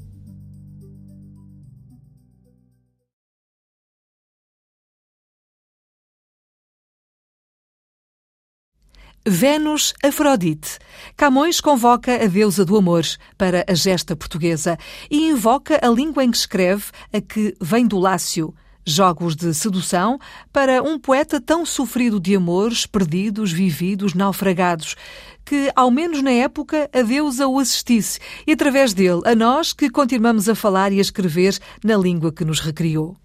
Vênus 9.26 9.92
Afrodite. 10.02 10.78
Camões 11.14 11.60
convoca 11.60 12.14
a 12.14 12.26
deusa 12.26 12.64
do 12.64 12.76
amor 12.76 13.04
para 13.36 13.64
a 13.68 13.74
gesta 13.74 14.16
portuguesa 14.16 14.78
e 15.10 15.28
invoca 15.28 15.78
a 15.82 15.88
língua 15.88 16.24
em 16.24 16.30
que 16.30 16.38
escreve, 16.38 16.84
a 17.12 17.20
que 17.20 17.54
vem 17.60 17.86
do 17.86 17.98
Lácio. 17.98 18.54
Jogos 18.82 19.36
de 19.36 19.52
sedução 19.52 20.18
para 20.50 20.82
um 20.82 20.98
poeta 20.98 21.38
tão 21.38 21.66
sofrido 21.66 22.18
de 22.18 22.34
amores 22.34 22.86
perdidos, 22.86 23.52
vividos, 23.52 24.14
naufragados, 24.14 24.96
que, 25.44 25.70
ao 25.76 25.90
menos 25.90 26.22
na 26.22 26.30
época, 26.30 26.88
a 26.90 27.02
deusa 27.02 27.46
o 27.46 27.58
assistisse 27.58 28.18
e, 28.46 28.52
através 28.52 28.94
dele, 28.94 29.20
a 29.26 29.34
nós 29.34 29.74
que 29.74 29.90
continuamos 29.90 30.48
a 30.48 30.54
falar 30.54 30.92
e 30.92 30.98
a 30.98 31.02
escrever 31.02 31.58
na 31.84 31.96
língua 31.96 32.32
que 32.32 32.44
nos 32.44 32.58
recriou. 32.58 33.16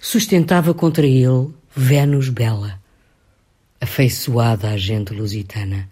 Sustentava 0.00 0.72
contra 0.72 1.06
ele 1.06 1.52
Vênus 1.76 2.30
bela 2.30 2.82
afeiçoada 3.84 4.70
à 4.70 4.76
gente 4.78 5.12
lusitana. 5.12 5.88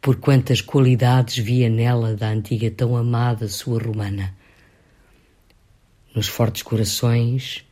Por 0.00 0.16
quantas 0.16 0.60
qualidades 0.60 1.38
via 1.38 1.68
nela 1.68 2.16
da 2.16 2.28
antiga 2.28 2.68
tão 2.70 2.96
amada 2.96 3.48
sua 3.48 3.80
romana. 3.80 4.34
Nos 6.14 6.26
fortes 6.26 6.62
corações, 6.62 7.64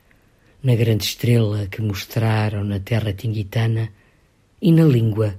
na 0.63 0.75
grande 0.77 1.05
estrela 1.05 1.67
que 1.67 1.83
mostraram 1.83 2.63
na 2.63 2.79
terra 2.79 3.13
tinguitana 3.13 3.91
e 4.63 4.71
na 4.71 4.85
língua, 4.85 5.39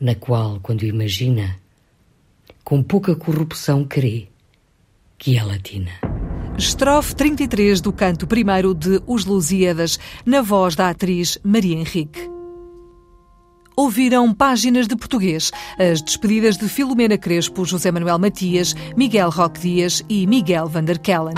na 0.00 0.14
qual, 0.14 0.60
quando 0.60 0.84
imagina, 0.84 1.60
com 2.64 2.82
pouca 2.82 3.14
corrupção 3.14 3.84
crê 3.84 4.28
que 5.18 5.36
é 5.36 5.42
latina. 5.42 6.07
Estrofe 6.58 7.14
33 7.14 7.80
do 7.80 7.92
canto 7.92 8.26
primeiro 8.26 8.74
de 8.74 9.00
Os 9.06 9.24
Lusíadas, 9.24 9.96
na 10.26 10.42
voz 10.42 10.74
da 10.74 10.88
atriz 10.88 11.38
Maria 11.44 11.76
Henrique. 11.76 12.28
Ouviram 13.76 14.34
páginas 14.34 14.88
de 14.88 14.96
português, 14.96 15.52
as 15.78 16.02
despedidas 16.02 16.56
de 16.56 16.68
Filomena 16.68 17.16
Crespo, 17.16 17.64
José 17.64 17.92
Manuel 17.92 18.18
Matias, 18.18 18.74
Miguel 18.96 19.30
Roque 19.30 19.60
Dias 19.60 20.02
e 20.08 20.26
Miguel 20.26 20.66
Vanderkellen. 20.66 21.36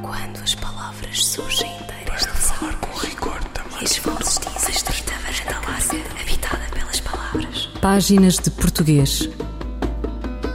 Quando 0.00 0.42
as 0.42 0.54
palavras 0.54 1.22
surgem 1.22 1.70
inteiras 1.82 2.22
de 2.22 2.28
falar 2.28 2.74
com 2.76 2.98
rigor 2.98 3.44
também. 3.52 3.84
Esforços 3.84 4.38
dizem 4.38 4.74
estreita 4.74 5.12
varanda 5.22 5.68
larga, 5.68 6.20
habitada 6.22 6.64
pelas 6.72 7.00
palavras. 7.00 7.68
Páginas 7.78 8.38
de 8.38 8.50
português. 8.50 9.28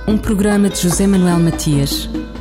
Um 0.08 0.17
programa 0.17 0.69
de 0.69 0.82
José 0.82 1.06
Manuel 1.06 1.39
Matias 1.39 2.10